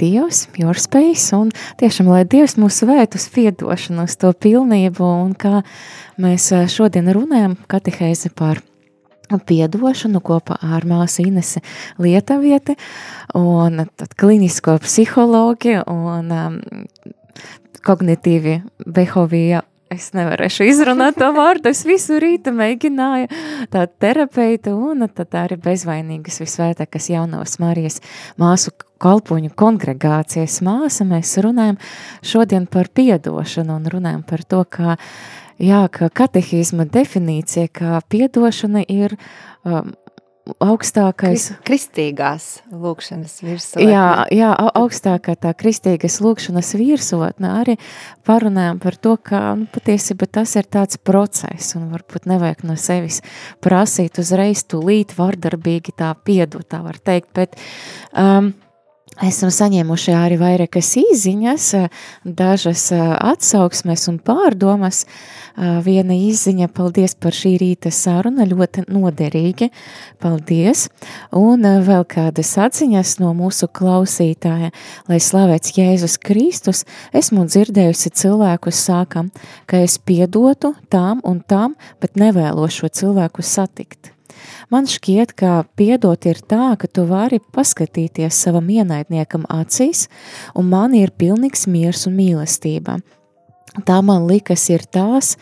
[0.00, 0.46] Dievs,
[0.80, 5.62] space, un tiešām, lai Dievs mūs vēt uz piedošanu, uz to pilnību, un kā
[6.20, 8.62] mēs eh, šodien runājam katehēzi par
[9.48, 11.62] piedošanu kopā ar māsu Inese
[11.98, 12.76] Lietuvieti,
[13.38, 16.58] un tad klinisko psihologi un um,
[17.84, 21.70] kognitīvi behovija es nevarēšu izrunāt to vārdu.
[21.72, 23.28] Es visu rītu mēģināju
[23.72, 28.00] tādu terapeitu un tad arī bezvainīgas visvētākās jaunās Marijas
[28.40, 31.06] māsu kalpoņu kongregācijas māsa.
[31.08, 31.80] Mēs runājam
[32.24, 34.96] šodien par piedošanu un runājam par to, kā,
[35.62, 39.16] jā, ka katehīzma definīcija, kā piedošana ir
[39.64, 39.92] um,
[40.60, 41.46] augstākais.
[41.64, 43.86] Kris- Kristīgās lūkšanas virsotne.
[43.88, 47.76] Jā, jā, au- augstākā tā kristīgas lūkšanas virsotne arī
[48.26, 53.22] parunājam par to, ka nu, patiesībā tas ir tāds process un varbūt nevajag no sevis
[53.64, 57.56] prasīt uzreiz tūlīt vardarbīgi tā piedot, tā var teikt, bet
[58.12, 58.52] um,
[59.22, 61.68] Esam saņēmuši arī vairākas īziņas,
[62.26, 65.04] dažas atsauksmes un pārdomas.
[65.54, 69.68] Viena īziņa, paldies par šī rīta sarunu, ļoti noderīgi.
[70.18, 70.88] Paldies!
[71.30, 74.72] Un vēl kādas atziņas no mūsu klausītāja,
[75.06, 76.82] lai slavēts Jēzus Kristus,
[77.14, 79.30] esmu dzirdējusi cilvēkus sākam,
[79.70, 84.13] ka es piedotu tām un tām, bet nevēlos šo cilvēku satikt.
[84.72, 90.08] Man šķiet, ka piedot ir tā, ka tu vari paskatīties savam ienaidniekam acīs,
[90.56, 92.98] un man ir pilnīgs miers un mīlestība.
[93.82, 95.32] Tā man liekas ir tās,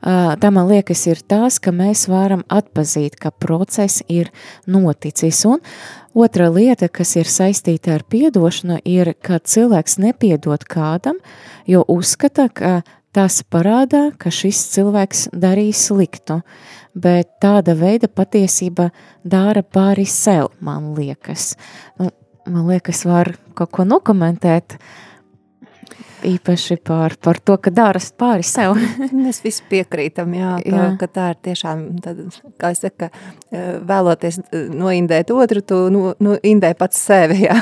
[0.00, 4.30] tā man liekas ir tās, ka mēs varam atpazīt, ka process ir
[4.64, 5.42] noticis.
[5.44, 5.60] Un
[6.16, 11.20] otra lieta, kas ir saistīta ar piedošanu, ir, ka cilvēks nepiedod kādam,
[11.68, 12.80] jo uzskata, ka
[13.14, 16.42] tas parādā, ka šis cilvēks darīja sliktu
[16.94, 18.90] bet tāda veida patiesība
[19.26, 21.54] dara pāri sev, man liekas.
[21.98, 22.10] Nu,
[22.46, 24.78] man liekas, var kaut ko nokomentēt,
[26.24, 28.76] īpaši par, par to, ka dara pāri sev.
[29.24, 30.86] Mēs visi piekrītam, jā, ka, jā.
[31.00, 32.22] ka tā ir tiešām, tad,
[32.60, 33.10] kā es saku,
[33.88, 34.40] vēloties
[34.74, 37.56] noindēt otru, tu no, no indē pats sevi, jā.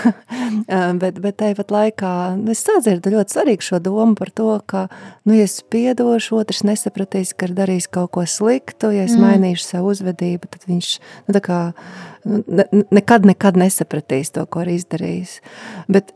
[1.03, 4.87] bet, bet tāpat laikā nu, es sadzirdu ļoti svarīgu šo domu par to, ka,
[5.29, 9.27] nu, ja es piedošu, otrs nesapratīs, ka ir darījis kaut ko sliktu, ja es mm.
[9.27, 10.95] mainīšu savu uzvedību, tad viņš,
[11.29, 11.61] nu, tā kā,
[12.25, 15.37] ne, nekad, nekad nesapratīs to, ko ir izdarījis.
[15.93, 16.13] Bet,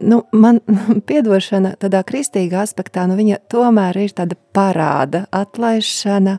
[0.00, 0.60] nu, man
[1.08, 6.38] piedošana tādā kristīgā aspektā, nu, viņa tomēr ir tāda parāda, atlaišana,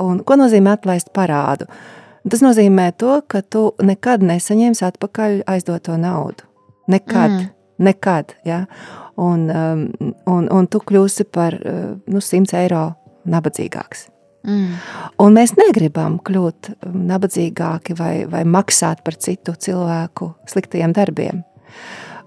[0.00, 1.68] un ko nozīmē atlaist parādu?
[2.30, 6.44] Tas nozīmē to, ka tu nekad nesaņemsi atpakaļ aizdoto naudu.
[6.90, 7.50] Nekad, mm.
[7.86, 8.64] nekad, ja?
[9.20, 12.86] un, um, un, un tu kļūsi par nu, 100 eiro
[13.28, 14.08] nabadzīgāks.
[14.46, 14.76] Mm.
[15.20, 21.42] Un mēs negribam kļūt um, nabadzīgāki vai, vai maksāt par citu cilvēku sliktajiem darbiem.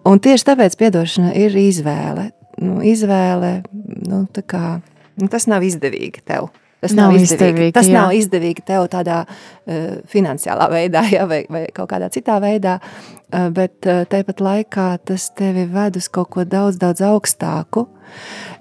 [0.05, 2.29] Un tieši tāpēc atdošana ir izvēle.
[2.61, 3.63] Nu, izvēle
[4.05, 4.77] nu, kā,
[5.17, 6.51] nu, tas nav izdevīgi tev.
[6.83, 7.33] Tas nav, nav izdevīgi.
[7.33, 7.95] izdevīgi tas jā.
[7.95, 13.47] nav izdevīgi tev tādā uh, finansiālā veidā, ja, vai, vai kaut kādā citā veidā, uh,
[13.55, 17.87] bet uh, tāpat laikā tas tevi ved uz kaut ko daudz, daudz augstāku.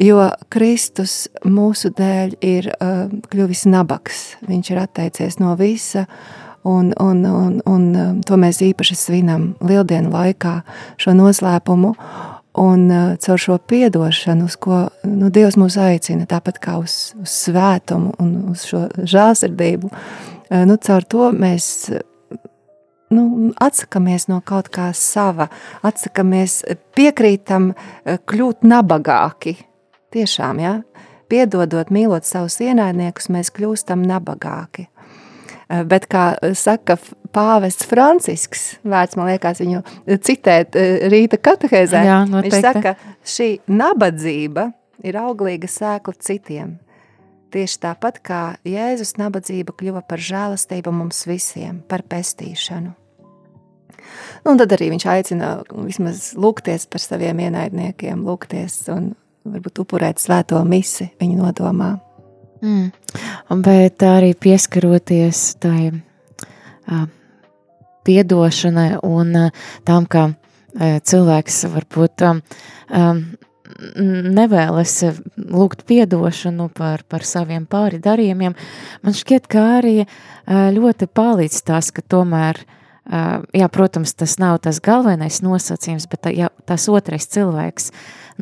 [0.00, 4.22] Jo Kristus mūsu dēļ ir uh, kļuvis nabaks.
[4.48, 6.06] Viņš ir atteicies no visa,
[6.64, 10.60] un, un, un, un to mēs īpaši svinam lieldienu laikā,
[11.02, 11.92] šo noslēpumu.
[12.58, 17.32] Un uh, caur šo atdošanu, uz ko nu, Dievs mūs aicina, tāpat kā uz, uz
[17.46, 21.88] svētumu un uz šo žēlsirdību, uh, nu, caur to mēs
[23.12, 23.24] nu,
[23.56, 25.48] atsakāmies no kaut kā sava,
[25.80, 26.60] atsakāmies,
[26.96, 29.56] piekrītam uh, kļūt nabagāki.
[30.12, 30.76] Tiešām, ja?
[31.32, 34.90] piedodot, mīlot savus ienaidniekus, mēs kļūstam nabagāki.
[35.72, 36.98] Eh, bet, kā saka
[37.32, 39.80] pāvests Francisks, vērts man liekas viņu
[40.26, 44.68] citēt eh, rīta katehēzē, Jā, viņš saka, šī nabadzība
[45.06, 46.76] ir auglīga sēkla citiem.
[47.52, 52.92] Tieši tāpat kā Jēzus nabadzība kļuva par žēlastību mums visiem, par pestīšanu.
[54.42, 59.12] Nu, un tad arī viņš aicina vismaz lūgties par saviem ienaidniekiem, lūgties un
[59.48, 61.94] varbūt upurēt svēto misi viņu nodomā.
[62.62, 62.90] Mm.
[63.62, 67.06] Bet arī pieskaroties tai uh,
[68.06, 72.42] piedošanai un uh, tam, ka uh, cilvēks varbūt um,
[74.38, 74.94] nevēlas
[75.36, 78.54] lūgt piedošanu par, par saviem pāri darījumiem,
[79.02, 79.94] man šķiet, ka arī
[80.76, 86.50] ļoti palīdz tas, ka tomēr Uh, jā, protams, tas nav tas galvenais nosacījums, bet ja
[86.68, 87.90] tas otrais cilvēks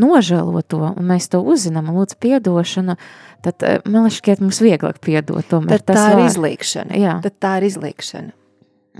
[0.00, 2.96] nožēlo to, un mēs to uzzinām, un lūdzu piedošanu,
[3.44, 5.46] tad man šķiet mums vieglāk piedot.
[5.50, 6.20] Tomēr, tad tā var.
[6.20, 7.00] ir izlīkšana.
[7.00, 7.16] Jā.
[7.24, 8.36] Tad tā ir izlīkšana.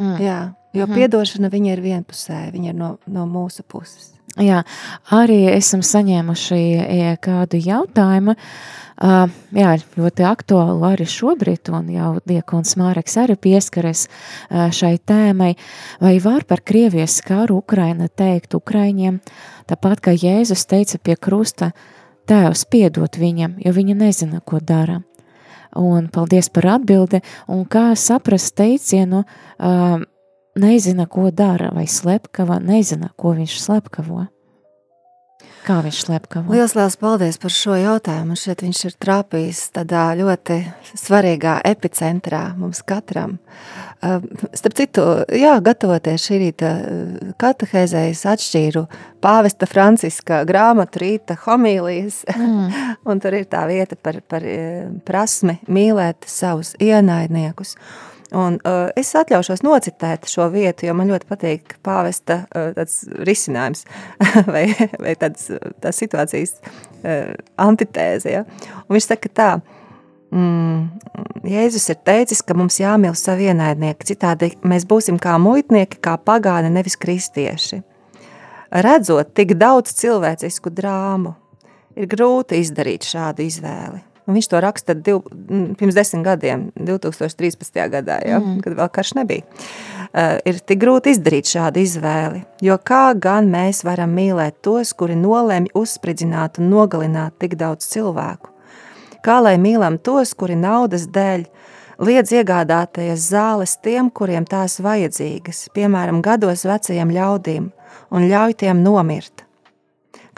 [0.01, 0.17] Mm.
[0.23, 0.39] Jā,
[0.77, 0.97] jo mm.
[0.97, 4.15] piedošana viņa ir vienpusēja, viņa ir no, no mūsu puses.
[4.39, 4.61] Jā,
[5.11, 6.61] arī esam saņēmuši
[7.25, 8.37] kādu jautājumu,
[9.01, 15.55] jā, ļoti aktuālu arī šobrīd, un jau Diekons Māreks arī pieskaras uh, šai tēmai,
[16.03, 19.23] vai var par Krievijas karu Ukraina teikt Ukraiņiem,
[19.71, 21.71] tāpat kā Jēzus teica pie krusta,
[22.29, 25.01] tēvs piedot viņam, jo viņa nezina, ko dara.
[25.81, 29.97] Un paldies par atbildi, un kā saprast teicienu, uh,
[30.61, 34.27] nezina, ko dara, vai slepkava, nezina, ko viņš slepkavo.
[35.61, 36.55] Kā viņš slepkavo?
[36.55, 38.37] Lielas, liels paldies par šo jautājumu.
[38.39, 40.57] Šeit viņš ir trāpījis tādā ļoti
[40.97, 43.37] svarīgā epicentrā mums katram.
[44.01, 45.05] Starp citu,
[45.37, 46.71] jā, gatavoties šī rīta
[47.41, 48.87] katehēzējas atšķīru
[49.21, 52.79] pāvesta Franciska grāmatu rīta homīlijas, mm.
[53.13, 54.47] un tur ir tā vieta par, par
[55.05, 57.77] prasmi mīlēt savus ienaidniekus.
[58.31, 62.79] Un, uh, es atļaušos nocitēt šo vietu, jo man ļoti patīk pāvesta uh,
[63.27, 63.83] risinājums
[64.55, 64.69] vai,
[65.03, 65.49] vai tāds,
[65.83, 68.31] tās situācijas uh, antitēze.
[68.37, 68.45] Ja?
[68.87, 69.49] Un viņš saka tā,
[70.31, 70.85] mm,
[71.51, 76.71] Jēzus ir teicis, ka mums jāmīl savi ienaidnieki, citādi mēs būsim kā muitnieki, kā pagāni,
[76.71, 77.81] nevis kristieši.
[78.71, 81.35] Redzot tik daudz cilvēcisku drāmu,
[81.99, 84.05] ir grūti izdarīt šādu izvēli.
[84.29, 85.23] Un viņš to raksta div,
[85.81, 87.81] pirms desmit gadiem, 2013.
[87.93, 88.61] gadā, ja, mm.
[88.65, 89.47] kad vēl karš nebija.
[90.11, 95.15] Uh, ir tik grūti izdarīt šādu izvēli, jo kā gan mēs varam mīlēt tos, kuri
[95.19, 98.51] nolēma uzspridzināt un nogalināt tik daudz cilvēku?
[99.23, 101.45] Kā lai mīlam tos, kuri naudas dēļ
[102.01, 107.71] liedz iegādāties zāles tiem, kuriem tās vajadzīgas, piemēram, gados vecajiem ļaudīm,
[108.11, 109.40] un ļauj tiem nomirt?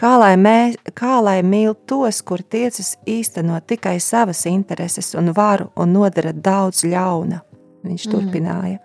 [0.03, 5.69] Kā lai, mē, kā lai mīl tos, kur tiecas īstenot tikai savas intereses un varu
[5.79, 7.39] un nodara daudz ļauna,
[7.87, 8.11] viņš mm.
[8.11, 8.81] turpināja.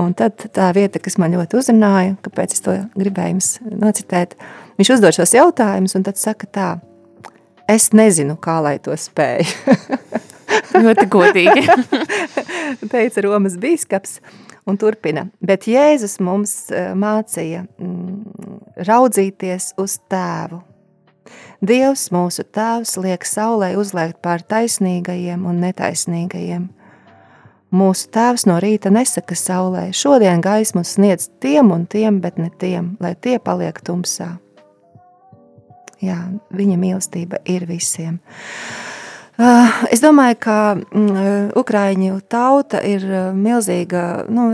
[0.00, 3.50] Un tad tā vieta, kas man ļoti uzrunāja, kāpēc es to gribēju jums
[3.82, 4.38] nocitēt,
[4.80, 6.70] viņš uzdod šos jautājumus un tad saka tā,
[7.68, 9.76] es nezinu, kā lai to spēju.
[10.80, 11.66] ļoti godīgi.
[12.92, 14.16] Teica Romas bīskaps.
[14.62, 20.60] Un turpina, bet Jēzus mums eh, mācīja mm, raudzīties uz tēvu.
[21.62, 26.68] Dievs, mūsu tēvs, liek saulē uzliekt pār taisnīgajiem un netaisnīgajiem.
[27.72, 32.96] Mūsu tēvs no rīta nesaka saulē, šodien gaismu sniedz tiem un tiem, bet ne tiem,
[33.00, 34.34] lai tie paliek tumsā.
[36.02, 36.18] Jā,
[36.50, 38.18] viņa mīlestība ir visiem.
[39.40, 44.50] Uh, es domāju, ka mm, Ukrāņu tauta ir uh, milzīga, nu,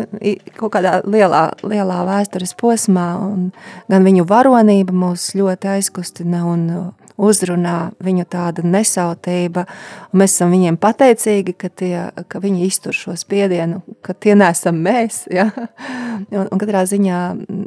[0.55, 3.49] kaut kādā lielā, lielā vēstures posmā, un
[3.91, 6.87] gan viņu varonība mūs ļoti aizkustina un uh,
[7.19, 9.67] uzrunā viņu tāda nesautība.
[10.15, 15.25] Mēs esam viņiem pateicīgi, ka, tie, ka viņi iztur šo spiedienu, ka tie neesam mēs.
[15.39, 15.51] Ja?
[16.31, 17.19] Un, un katrā ziņā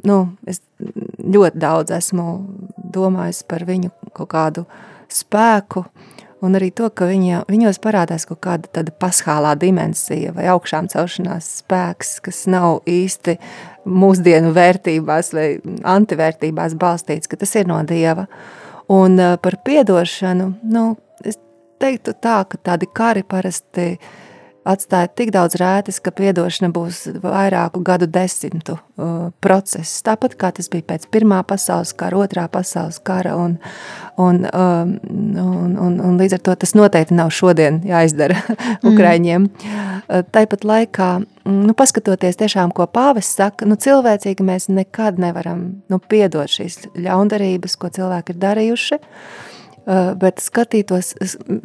[0.07, 0.15] nu,
[0.49, 0.59] es
[1.19, 2.25] ļoti daudz esmu
[2.91, 4.65] domājis par viņu kaut kādu
[5.11, 5.85] spēku.
[6.41, 11.49] Un arī to, ka viņa, viņos parādās kaut kāda tāda paskālā dimensija vai augšām celšanās
[11.61, 13.37] spēks, kas nav īsti
[13.85, 15.45] mūsdienu vērtībās vai
[15.93, 18.25] antivērtībās balstīts, ka tas ir no Dieva.
[18.91, 20.85] Un uh, par piedošanu, nu,
[21.21, 21.37] es
[21.81, 23.93] teiktu tā, ka tādi kari parasti
[24.67, 30.01] atstāja tik daudz rētas, ka piedošana būs vairāku gadu desmitu uh, process.
[30.05, 33.57] Tāpat kā tas bija pēc Pirmā pasaules kara, Otrā pasaules kara, un,
[34.21, 38.37] un, um, un, un, un līdz ar to tas noteikti nav šodien jāizdara
[38.91, 39.49] Ukraiņiem.
[39.49, 45.63] Uh, Tāpat laikā, mm, nu, paskatoties tiešām, ko pāvis saka, nu, cilvēcīgi mēs nekad nevaram
[45.89, 49.51] nu, piedot šīs ļaundarības, ko cilvēki ir darījuši, Uh,
[49.85, 51.13] bet skatītos,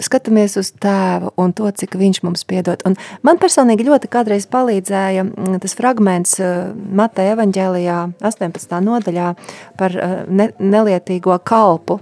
[0.02, 2.80] skatāmies uz tēvu un to, cik viņš mums piedod.
[2.88, 2.96] Un
[3.26, 8.80] man personīgi ļoti kādreiz palīdzēja mm, tas fragments uh, Mateja evaņģēlijā 18.
[8.88, 9.32] nodaļā
[9.76, 12.00] par uh, ne, nelietīgo kalpu.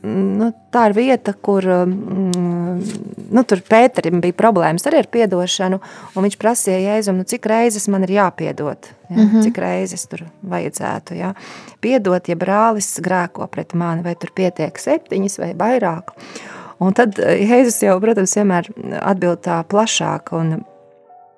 [0.00, 2.76] Nu, tā ir vieta, kur mm,
[3.36, 5.80] nu, Pēterim bija problēmas arī ar piedošanu,
[6.16, 9.16] un viņš prasīja Jēzum, nu, cik reizes man ir jāpiedod, ja?
[9.16, 9.42] mm -hmm.
[9.44, 11.18] cik reizes tur vajadzētu.
[11.18, 11.34] Ja?
[11.80, 16.16] Piedot, ja brālis grēko pret mani, vai tur pietiek septiņas vai vairāk.
[16.80, 18.70] Un tad eh, Jēzus jau, protams, vienmēr
[19.02, 20.64] atbild tā plašāk, un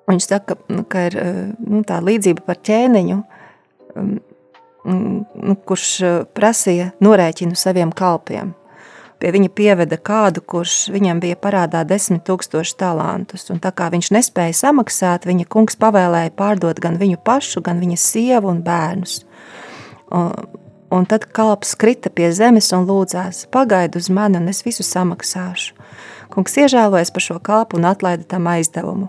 [0.07, 3.23] viņš saka, nu, ka ir eh, nu, tā līdzība par ķēniņu,
[3.95, 4.19] um,
[4.85, 8.53] nu, kurš eh, prasīja norēķinu saviem kalpiem.
[9.23, 13.45] Pie viņa pieveda kādu, kurš viņam bija parādā desmit tūkstoši talantus.
[13.53, 17.99] Un tā kā viņš nespēja samaksāt, viņa kungs pavēlēja pārdot gan viņu pašu, gan viņa
[18.03, 19.21] sievu un bērnus.
[20.11, 20.33] Un,
[20.91, 25.79] un tad kalps krita pie zemes un lūdzās, pagaidi uz mani, un es visu samaksāšu.
[26.33, 29.07] Kungs iežēlojas par šo kalpu un atlaida tam aizdevumu.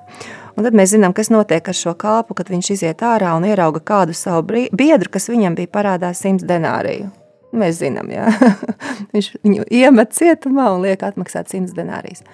[0.55, 3.83] Un tad mēs zinām, kas notiek ar šo kalpu, kad viņš iziet ārā un ierauga
[3.83, 7.11] kādu savu biedru, kas viņam bija parādā simts denāriju.
[7.55, 8.29] Mēs zinām, jā.
[9.15, 12.25] viņš viņu iemet cietumā un liek atmaksāt simts denārijas.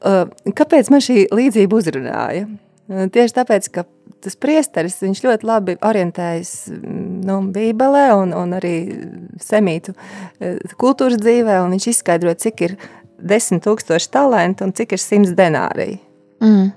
[0.00, 0.26] Uh,
[0.56, 2.46] Kāpēc man šī līdzība uzrunāja?
[2.46, 3.84] Uh, Tieši tāpēc, ka
[4.20, 8.74] tas priesteris ļoti labi orientējas mm, nu, Bībelē un, un arī
[9.40, 12.76] semītu eh, kultūras dzīvē, un viņš izskaidro, cik ir
[13.16, 16.00] desmit tūkstoši talanti un cik ir simts denāriji.
[16.44, 16.70] Mm.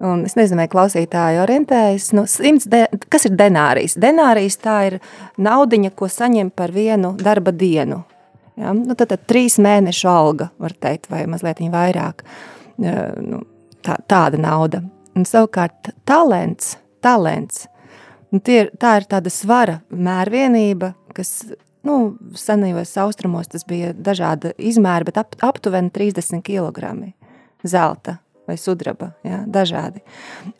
[0.00, 2.12] Un es nezinu, vai klausītāji orientējas.
[2.14, 2.22] Nu,
[2.70, 3.96] de, kas ir denārijs?
[3.98, 4.98] Denārijs tā ir
[5.42, 8.04] naudiņa, ko saņem par vienu darba dienu.
[8.58, 8.74] Ja?
[8.76, 12.22] Nu, tad, tad trīs mēnešu alga, var teikt, vai mazliet vairāk.
[12.78, 13.42] Nu,
[13.82, 14.84] tā, tāda nauda.
[15.18, 17.66] Un savukārt talants, talants
[18.30, 21.32] nu, tie ir, tā ir tāda svara mērvienība, kas
[21.86, 26.94] nu, senajos austrumos bija dažāda izmēra, bet ap, aptuveni 30 kg
[27.66, 28.18] zelta
[28.48, 30.00] vai sudraba, jā, dažādi.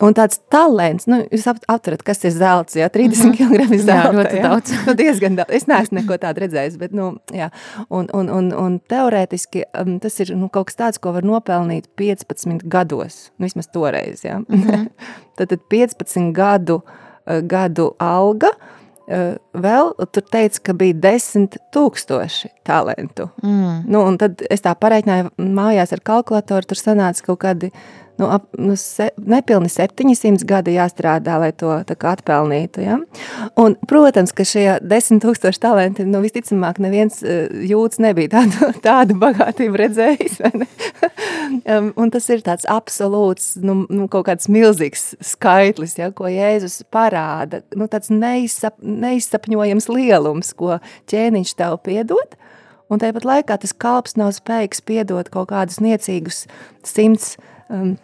[0.05, 4.13] Un tāds talants, nu, jūs ap- aptverat, kas ir zelts, jā, 30 kg Jā, zelta.
[4.19, 4.75] ļoti daudz.
[4.87, 5.55] nu, diezgan daudz.
[5.57, 7.51] Es neesmu neko tādu redzējis, bet, nu, jā.
[7.89, 11.89] Un, un, un, un teorētiski um, tas ir nu, kaut kas tāds, ko var nopelnīt
[11.99, 14.41] 15 gados, nu, vismaz toreiz, jā.
[14.45, 14.89] Mm -hmm.
[15.37, 18.78] tad, tad 15 gadu, uh, gadu alga, uh,
[19.09, 23.31] vēl tur teica, ka bija 10 tūkstoši talantu.
[23.43, 23.87] Mm.
[23.89, 27.73] Nu, un tad es tā pareiķināju mājās ar kalkulatoru, tur sanāca kaut kādi
[28.19, 32.83] nu, ap, nu, se, nepilni 700 gadi jāstrādā, lai to atpelnītu.
[32.83, 32.97] Ja?
[33.61, 39.19] Un, protams, ka šie 10 tūkstoši talenti, nu, visticamāk, neviens uh, jūtas nebija tādu, tādu
[39.23, 40.41] bagātību redzējis.
[41.77, 46.83] um, un tas ir tāds absolūts, nu, nu, kaut kāds milzīgs skaitlis, ja, ko Jēzus
[46.91, 47.63] parāda.
[47.79, 52.35] Nu, tāds neizsap, neizsapņojams lielums, ko ķēniņš tev piedod.
[52.89, 56.47] Un tāpat laikā tas kalps nav spējīgs piedot kaut kādus niecīgus
[56.89, 57.35] simts
[57.69, 57.99] um,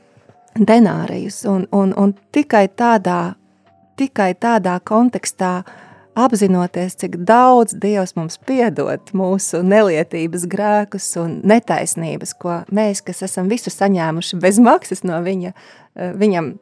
[0.58, 1.44] denārijus.
[1.50, 3.34] Un, un, un tikai, tādā,
[3.98, 5.62] tikai tādā kontekstā
[6.14, 13.50] apzinoties, cik daudz Dievs mums piedod mūsu nelietības grēkus un netaisnības, ko mēs, kas esam
[13.50, 15.54] visu saņēmuši bez maksas no viņa,
[15.96, 16.54] eh, viņam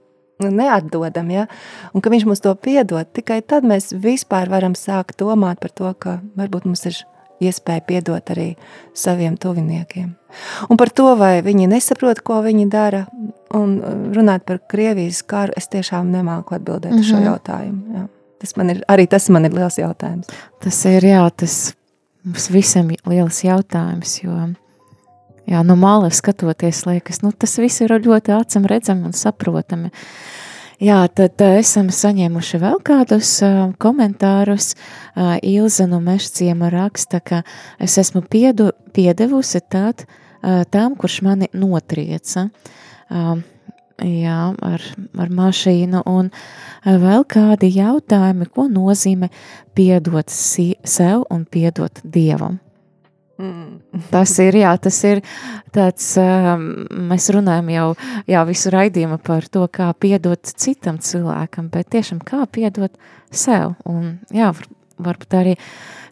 [0.42, 1.46] neatdodam, ja?
[1.94, 5.92] un ka viņš mums to piedod, tikai tad mēs vispār varam sākt domāt par to,
[5.94, 6.96] ka varbūt mums ir
[7.48, 8.54] iespēja piedot arī
[8.94, 10.14] saviem tuviniekiem.
[10.70, 13.04] Un par to, vai viņi nesaprot, ko viņi dara,
[13.54, 17.10] un uh, runāt par Krievijas karu, es tiešām nemāku atbildēt mm -hmm.
[17.10, 17.82] šo jautājumu.
[17.98, 18.08] Jā.
[18.40, 20.26] Tas man ir, arī tas man ir liels jautājums.
[20.60, 21.74] Tas ir jā, tas
[22.24, 24.32] mums visam liels jautājums, jo
[25.46, 29.90] jā, no malas skatoties, liekas, nu, tas viss ir ļoti acim redzami un saprotami.
[30.82, 34.72] Jā, tad uh, esam saņēmuši vēl kādus uh, komentārus.
[35.14, 37.44] Uh, Ilza no Mešciema raksta, ka
[37.78, 42.48] es esmu piedu, piedevusi tād, uh, tam, kurš mani notrieca.
[43.06, 43.44] Uh,
[44.02, 44.88] jā, ar,
[45.22, 46.32] ar mašīnu un
[46.82, 49.30] vēl kādi jautājumi, ko nozīmē
[49.78, 52.58] piedot si sev un piedot Dievam.
[53.42, 54.02] Mm.
[54.12, 55.20] Tas ir, jā, tas ir
[55.74, 56.62] tāds, um,
[57.10, 57.86] mēs runājam jau
[58.30, 62.94] jā, visu raidījumu par to, kā piedot citam cilvēkam, bet tiešām kā piedot
[63.34, 63.74] sev.
[63.88, 64.70] Un jā, var,
[65.10, 65.56] varbūt arī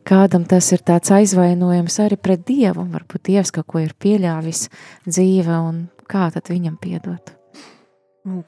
[0.09, 4.66] kādam tas ir tāds aizvainojums arī pret Dievu, varbūt Dievs kaut ko ir pieļāvis
[5.07, 7.39] dzīve, un kā tad viņam piedot.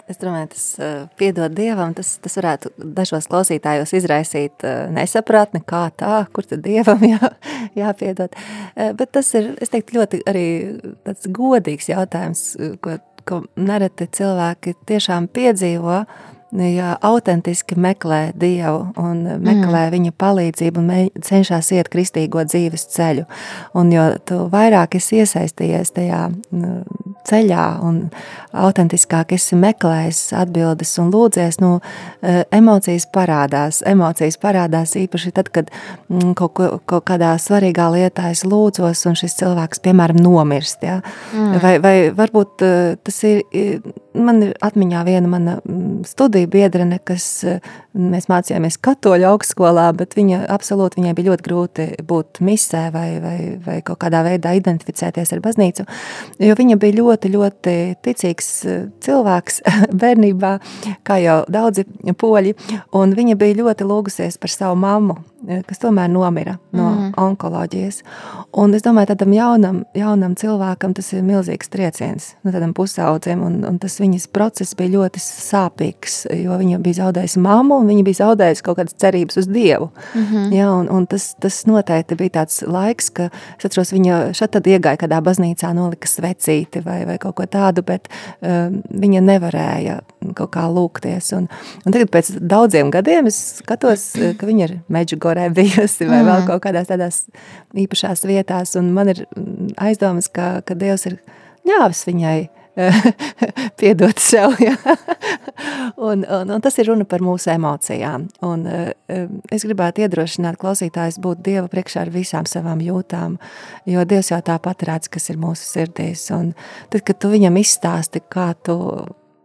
[0.04, 5.86] Es domāju, tas uh, piedod Dievam, tas, tas varētu dažos klausītājos izraisīt uh, nesapratni, kā
[5.96, 7.30] tā, kur tad Dievam jā,
[7.80, 8.36] jāpiedod.
[8.36, 10.44] Uh, bet tas ir, es teiktu, ļoti arī
[11.08, 12.44] tāds godīgs jautājums,
[12.84, 16.02] ko, ko nereti cilvēki tiešām piedzīvo,
[16.52, 19.92] ja autentiski meklē Dievu un meklē mm.
[19.94, 20.92] viņa palīdzību un
[21.24, 23.24] cenšas iet kristīgo dzīves ceļu.
[23.78, 24.04] Un jo
[24.52, 26.74] vairāk esi iesaistījies tajā nu,
[27.28, 27.98] ceļā un
[28.52, 31.72] autentiskāk esi meklējis atbildes un lūdzies, nu,
[32.22, 33.82] eh, emocijas parādās.
[33.88, 35.70] Emocijas parādās īpaši tad, kad
[36.08, 40.82] mm, kaut, ko, kaut kādā svarīgā lietā es lūdzos un šis cilvēks, piemēram, nomirst.
[40.82, 41.00] Ja?
[41.32, 41.58] Mm.
[41.62, 43.44] Vai, vai varbūt eh, tas ir,
[44.14, 47.64] man ir atmiņā viena mana mm, studija biedrene, kas eh,
[47.96, 53.36] mēs mācījāmies katoļu augstskolā, bet viņa absolūti viņai bija ļoti grūti būt misē vai, vai,
[53.64, 55.86] vai kaut kādā veidā identificēties ar baznīcu,
[56.42, 59.62] jo viņa bija ļoti, ļoti ticīgs eh, cilvēks
[60.04, 60.54] bērnībā,
[61.06, 61.86] kā jau daudzi
[62.18, 62.56] poļi,
[62.98, 65.20] un viņa bija ļoti lūgusies par savu mammu,
[65.66, 67.10] kas tomēr nomira no mm.
[67.20, 68.02] onkoloģijas.
[68.62, 73.60] Un es domāju, tādam jaunam, jaunam cilvēkam tas ir milzīgs trieciens, nu tādam pusaudzim, un,
[73.68, 78.20] un tas viņas process bija ļoti sāpīgs, jo viņa bija zaudējusi mammu, un viņa bija
[78.22, 79.90] zaudējusi kaut kādas cerības uz Dievu.
[80.14, 80.52] Mm -hmm.
[80.56, 84.66] ja, un, un tas, tas noteikti bija tāds laiks, ka es atceros, viņa šeit tad
[84.66, 88.08] iegāja kādā baznīcā, nolika svecīti vai, vai kaut ko tādu, bet
[88.40, 90.00] um, viņa nevarēja
[90.34, 91.32] kaut kā lūgties.
[91.36, 91.48] Un,
[91.86, 94.78] un tagad pēc daudziem gadiem es skatos, ka viņa ir
[95.32, 96.28] Meģugorē bijusi vai mm.
[96.28, 97.22] vēl kaut kādās tādās
[97.74, 99.24] īpašās vietās, un man ir
[99.80, 101.20] aizdomas, ka, ka Dievs ir
[101.66, 102.38] ļāvis viņai
[103.80, 104.56] piedot sev.
[104.60, 104.74] Ja?
[106.08, 108.28] un, un, un tas ir runa par mūsu emocijām.
[108.44, 108.66] Un,
[109.52, 113.38] es gribētu iedrošināt klausītājus būt Dieva priekšā ar visām savām jūtām,
[113.88, 116.28] jo Dievs jau tāpat redz, kas ir mūsu sirdīs.
[116.34, 116.54] Un
[116.92, 118.78] tad, kad tu viņam izstāsti, kā tu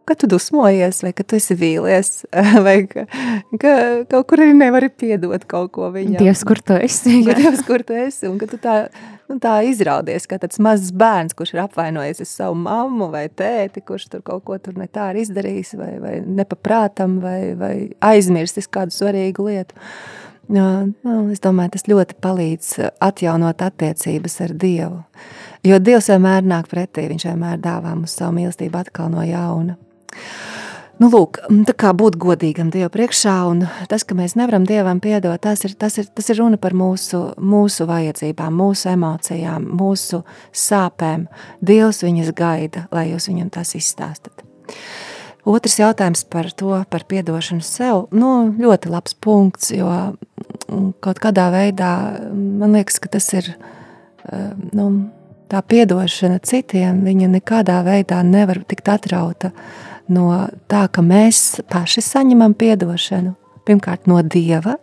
[0.07, 2.11] ka tu dusmojies, vai ka tu esi vīlies,
[2.65, 3.03] vai ka,
[3.59, 3.73] ka
[4.11, 6.21] kaut kur arī nevari piedot kaut ko viņam.
[6.21, 7.19] Dievs, kur tu esi?
[7.25, 7.35] Jā.
[7.41, 8.77] Dievs, kur tu esi, un ka tu tā,
[9.27, 13.83] nu, tā izraudies, kā tāds mazs bērns, kurš ir apvainojies uz savu mammu vai tēti,
[13.87, 17.73] kurš tur kaut ko tur ne tā ir izdarījis, vai, vai nepaprātam, vai, vai
[18.13, 19.75] aizmirstis kādu svarīgu lietu.
[20.47, 22.69] Jā, nu, es domāju, tas ļoti palīdz
[23.03, 25.01] atjaunot attiecības ar Dievu.
[25.67, 29.75] Jo Dievs vienmēr nāk pretī, viņš vienmēr dāvā mums savu mīlestību atkal no jauna.
[30.97, 31.37] Nu, lūk,
[31.69, 33.59] tā kā būt godīgam Dievu priekšā, un
[33.89, 37.19] tas, ka mēs nevaram Dievam piedot, tas ir, tas ir, tas ir runa par mūsu,
[37.37, 40.23] mūsu vajadzībām, mūsu emocijām, mūsu
[40.57, 41.27] sāpēm.
[41.61, 44.41] Dievs viņas gaida, lai jūs viņam tas izstāstat.
[45.47, 49.91] Otrs jautājums par to, par piedošanu sev, nu, ļoti labs punkts, jo
[51.05, 51.91] kaut kādā veidā
[52.33, 53.51] man liekas, ka tas ir,
[54.73, 54.87] nu,
[55.47, 59.86] tā piedošana citiem, viņa nekādā veidā nevar tikt atrauta no
[60.71, 63.35] tā, ka mēs paši saņemam piedošanu.
[63.67, 64.77] Pirmkārt, no Dieva,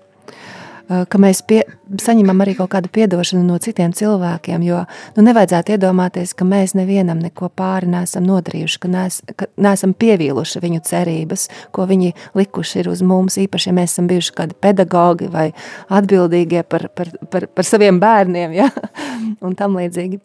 [0.89, 1.63] ka mēs pie,
[2.01, 4.65] saņemam arī kaut kādu piedošanu no citiem cilvēkiem.
[4.67, 4.83] Jo
[5.17, 10.63] nu, nevajadzētu iedomāties, ka mēs nevienam neko pāri nesam nodarījuši, ka, nes, ka neesam pievīluši
[10.65, 13.39] viņu cerības, ko viņi likuši uz mums.
[13.41, 15.49] Īpaši, ja mēs esam bijuši kādi pedagogi vai
[15.89, 18.71] atbildīgie par, par, par, par saviem bērniem ja?
[19.45, 20.21] un tam līdzīgi.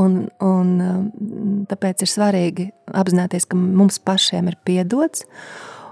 [0.00, 1.06] Un, un um,
[1.68, 5.26] tāpēc ir svarīgi apzināties, ka mums pašiem ir piedots,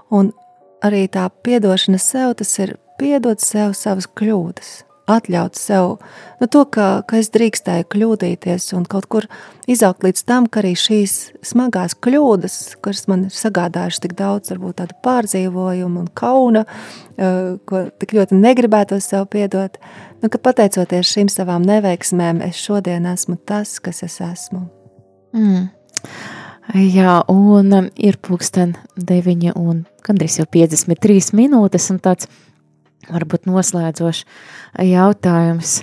[0.09, 0.31] un
[0.85, 4.79] arī tā piedošana sev, tas ir piedot sev savas kļūdas,
[5.09, 5.95] atļaut sev
[6.39, 9.25] nu, to, ka, ka es drīkstēju kļūdīties un kaut kur
[9.69, 11.15] izaugt līdz tam, ka arī šīs
[11.45, 17.87] smagās kļūdas, kuras man ir sagādājušas tik daudz, varbūt tādu pārdzīvojumu un kauna, uh, ko
[18.01, 19.79] tik ļoti negribētu sev piedot,
[20.21, 24.65] nu, ka pateicoties šīm savām neveiksmēm, es šodien esmu tas, kas es esmu.
[25.35, 25.69] Mm.
[26.79, 32.29] Jā, un um, ir pulksten 9 un gandrīz jau 53 minūtes un tāds
[33.09, 34.25] varbūt noslēdzošs
[34.85, 35.79] jautājums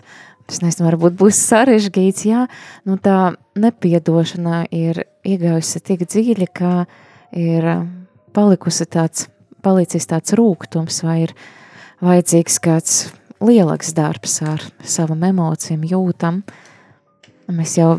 [0.50, 2.44] es nezinu, varbūt būs sarežģīts, jā,
[2.86, 6.72] nu tā nepiedošana ir iegājusi tik dziļi, ka
[7.34, 7.66] ir
[8.36, 9.26] palikusi tāds,
[9.64, 11.34] palicis tāds rūgtums vai ir
[12.04, 12.98] vajadzīgs kāds
[13.44, 16.42] lielāks darbs ar savam emocijām, jūtam.
[17.52, 17.96] Mēs jau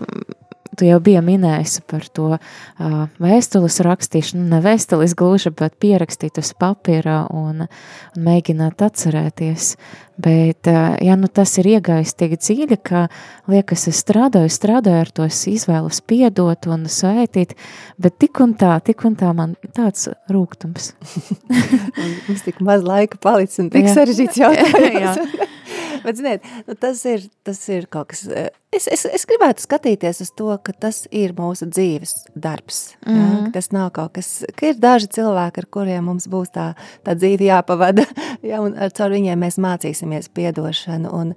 [0.77, 6.53] tu jau biji minējis par to uh, vēstules rakstīšanu, ne vēstules gluži, bet pierakstīt uz
[6.57, 9.73] papīra un, un mēģināt atcerēties.
[10.17, 13.03] Bet, uh, ja nu tas ir iegājis tik dziļi, ka
[13.51, 17.53] liekas, es strādāju, strādāju ar tos izvēlus piedot un svētīt,
[18.01, 20.93] bet tik un tā, tik un tā man tāds rūgtums.
[22.27, 25.21] Mums tik maz laika palicis un tik sarežģīts jautājums.
[26.05, 28.25] Bet, ziniet, nu, tas, ir, tas ir kaut kas.
[28.73, 32.95] Es, es, es gribētu skatīties uz to, ka tas ir mūsu dzīves darbs.
[33.05, 33.45] Mm -hmm.
[33.45, 36.73] ja, tas nav kaut kas, ka ir daži cilvēki, ar kuriem mums būs tā,
[37.03, 38.05] tā dzīve jāpavada.
[38.47, 41.09] Ja, un ar viņiem mēs mācīsimies piedošanu.
[41.11, 41.33] Un,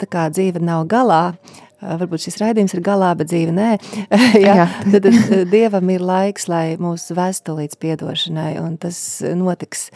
[0.00, 1.34] tā kā dzīve nav galā,
[1.82, 3.70] varbūt šis raidījums ir galā, bet dzīve nē,
[4.46, 4.66] ja, Jā.
[4.94, 5.08] tad
[5.52, 8.98] Dievam ir laiks, lai mūs vestu līdz piedošanai, un tas
[9.36, 9.88] notiks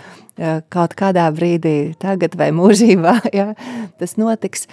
[0.73, 3.53] kaut kādā brīdī, tagad vai mūžībā, ja,
[4.01, 4.69] tas notiks.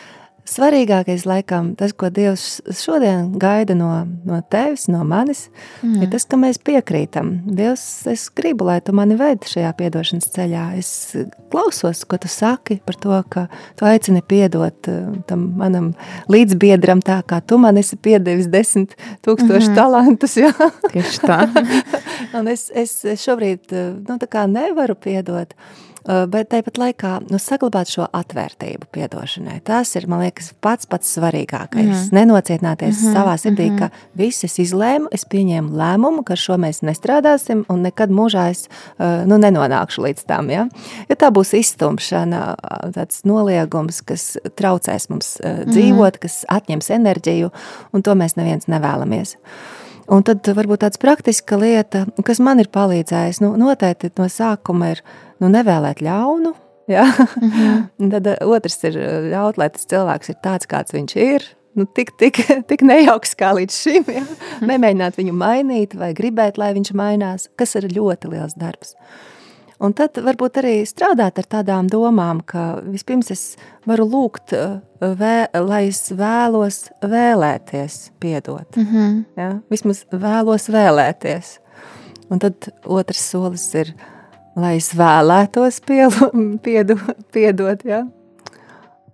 [0.47, 3.89] Svarīgākais, laikam, tas, ko Dievs šodien gaida no,
[4.27, 5.47] no tevis, no manis,
[5.81, 6.05] mm.
[6.05, 7.33] ir tas, ka mēs piekrītam.
[7.57, 10.63] Dievs, es gribu, lai tu mani vedi šajā piedošanas ceļā.
[10.79, 10.91] Es
[11.51, 13.47] klausos, ko tu saki par to, ka
[13.79, 15.89] tu aicini piedot uh, tam manam
[16.31, 18.95] līdzbiedram tā, kā tu man esi piedevis desmit
[19.27, 19.75] tūkstoši mm -hmm.
[19.75, 20.37] talantus.
[20.39, 20.53] Jā.
[20.93, 21.41] Tieši tā.
[22.39, 25.53] Un es, es šobrīd uh, nu, nevaru piedot,
[25.96, 29.59] Eh, bet tāpat laikā nu, saglabāt šo atvērtību piedošanai.
[29.67, 31.89] Tas ir, man liekas, pats pats svarīgākais.
[31.89, 32.15] Mm.
[32.15, 33.15] Nenocietināties mm -hmm.
[33.17, 33.79] savā sirdī, mm -hmm.
[33.79, 38.69] ka viss es izlēmu, es pieņēmu lēmumu, ka šo mēs nestrādāsim un nekad mūžā es
[38.99, 40.49] eh, nu, nenonākšu līdz tam.
[40.49, 40.67] Ja?
[41.09, 42.55] ja tā būs izstumšana,
[42.95, 45.65] tāds noliegums, kas traucēs mums mm -hmm.
[45.65, 47.49] dzīvot, kas atņems enerģiju,
[47.93, 49.35] un to mēs neviens nevēlamies.
[50.07, 55.01] Un tad varbūt tāds praktiska lieta, kas man ir palīdzējis, nu, noteikti no sākuma ir
[55.41, 56.53] nu, nevēlēt ļaunu.
[56.88, 57.03] Ja?
[57.41, 58.11] Mm -hmm.
[58.11, 61.43] Tad uh, otrs ir uh, ļaut, lai tas cilvēks ir tāds, kāds viņš ir.
[61.75, 64.03] Nu, tik, tik, tik nejauks kā līdz šim.
[64.07, 64.21] Ja?
[64.21, 64.69] Mhm.
[64.71, 68.95] Nemēģināt viņu mainīt vai gribēt, lai viņš mainās, kas ir ļoti liels darbs.
[69.79, 75.47] Un tad varbūt arī strādāt ar tādām domām, ka vispirms es varu lūgt, uh, vē,
[75.53, 78.77] lai es vēlos vēlēties piedot.
[78.77, 79.23] Mm -hmm.
[79.35, 79.59] ja?
[79.69, 81.59] Vismaz vēlos vēlēties.
[82.29, 82.53] Un tad
[82.85, 83.93] otrs solis ir–
[84.57, 86.31] lai es vēlētos pielu,
[86.65, 86.97] piedu,
[87.33, 87.85] piedot.
[87.87, 88.03] Ja?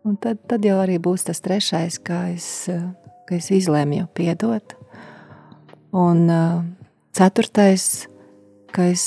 [0.04, 2.48] Un tad, tad jau arī būs tas trešais, kā es,
[3.28, 4.76] ka es izlēmu piedot.
[5.94, 6.26] Un
[7.14, 8.08] ceturtais,
[8.74, 9.06] ka es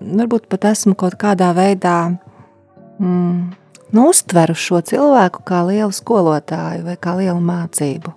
[0.00, 1.96] varbūt pat esmu kaut kādā veidā
[2.98, 3.38] mm,
[3.94, 8.12] nu, uztveru šo cilvēku kā lielu skolotāju vai kā lielu mācību.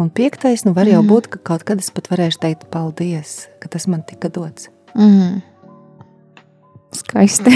[0.00, 1.10] Un piektais, nu var jau mm.
[1.10, 4.70] būt, ka kaut kad es pat varēšu teikt paldies, ka tas man tika dots.
[4.96, 5.42] Mm.
[6.92, 7.52] Skaisti.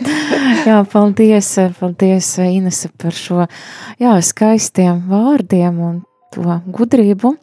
[0.68, 3.44] jā, paldies, paldies Inese par šo
[4.00, 6.00] jā, skaistiem vārdiem un
[6.34, 7.36] to gudrību.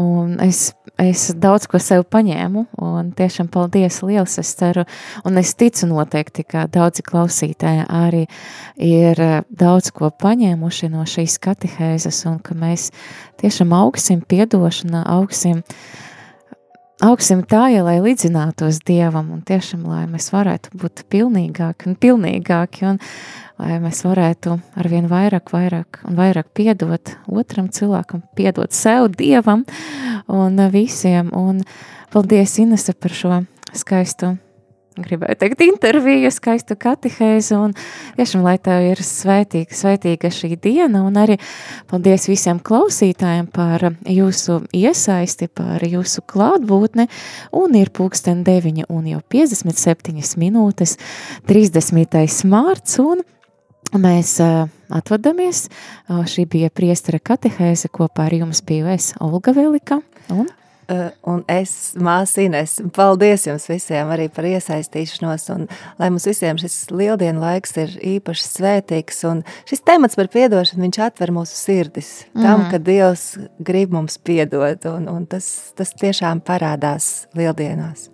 [0.00, 0.70] Un es,
[1.02, 4.86] es daudz ko sev paņēmu, un tiešām paldies liels, es ceru,
[5.28, 8.22] un es ticu noteikti, ka daudzi klausītāji arī
[8.80, 12.88] ir daudz ko paņēmuši no šīs katehēzes, un ka mēs
[13.42, 16.08] tiešām augsim piedošanā, augsim uh,
[17.02, 22.86] augsim tā, ja lai līdzinātos Dievam un tiešām, lai mēs varētu būt pilnīgāki un pilnīgāki
[22.92, 23.00] un
[23.60, 29.66] lai mēs varētu arvien vairāk, vairāk un vairāk piedot otram cilvēkam, piedot sev, Dievam
[30.30, 31.30] un visiem.
[31.34, 31.62] Un
[32.12, 33.42] paldies Inese par šo
[33.76, 34.36] skaistu
[34.96, 37.74] gribēju teikt, interviju, skaistu katehēzi, un
[38.18, 41.38] tiešām, lai tev ir svētīga, svētīga šī diena, un arī
[41.90, 47.08] paldies visiem klausītājiem par jūsu iesaisti, par jūsu klātbūtni,
[47.56, 50.98] un ir pulksten 9 un jau 57 minūtes,
[51.48, 52.48] 30.
[52.52, 52.98] mārts,
[53.92, 60.00] mēs uh, atvadamies, uh, šī bija priestara katehēze, kopā ar jums biju es, Olga Velika,
[60.32, 60.48] un
[60.88, 65.66] un es, māsīnes, paldies jums visiem arī par iesaistīšanos, un
[66.00, 71.00] lai mums visiem šis lieldienu laiks ir īpaši svētīgs, un šis temats par piedošanu, viņš
[71.06, 72.42] atver mūsu sirdis mm.
[72.42, 73.26] tam, ka Dievs
[73.62, 75.46] grib mums piedot, un, un tas,
[75.78, 78.10] tas tiešām parādās lieldienās.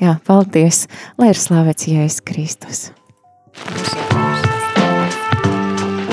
[0.00, 0.86] Jā, paldies,
[1.20, 2.86] lai ir slavēts Jēzus Kristus.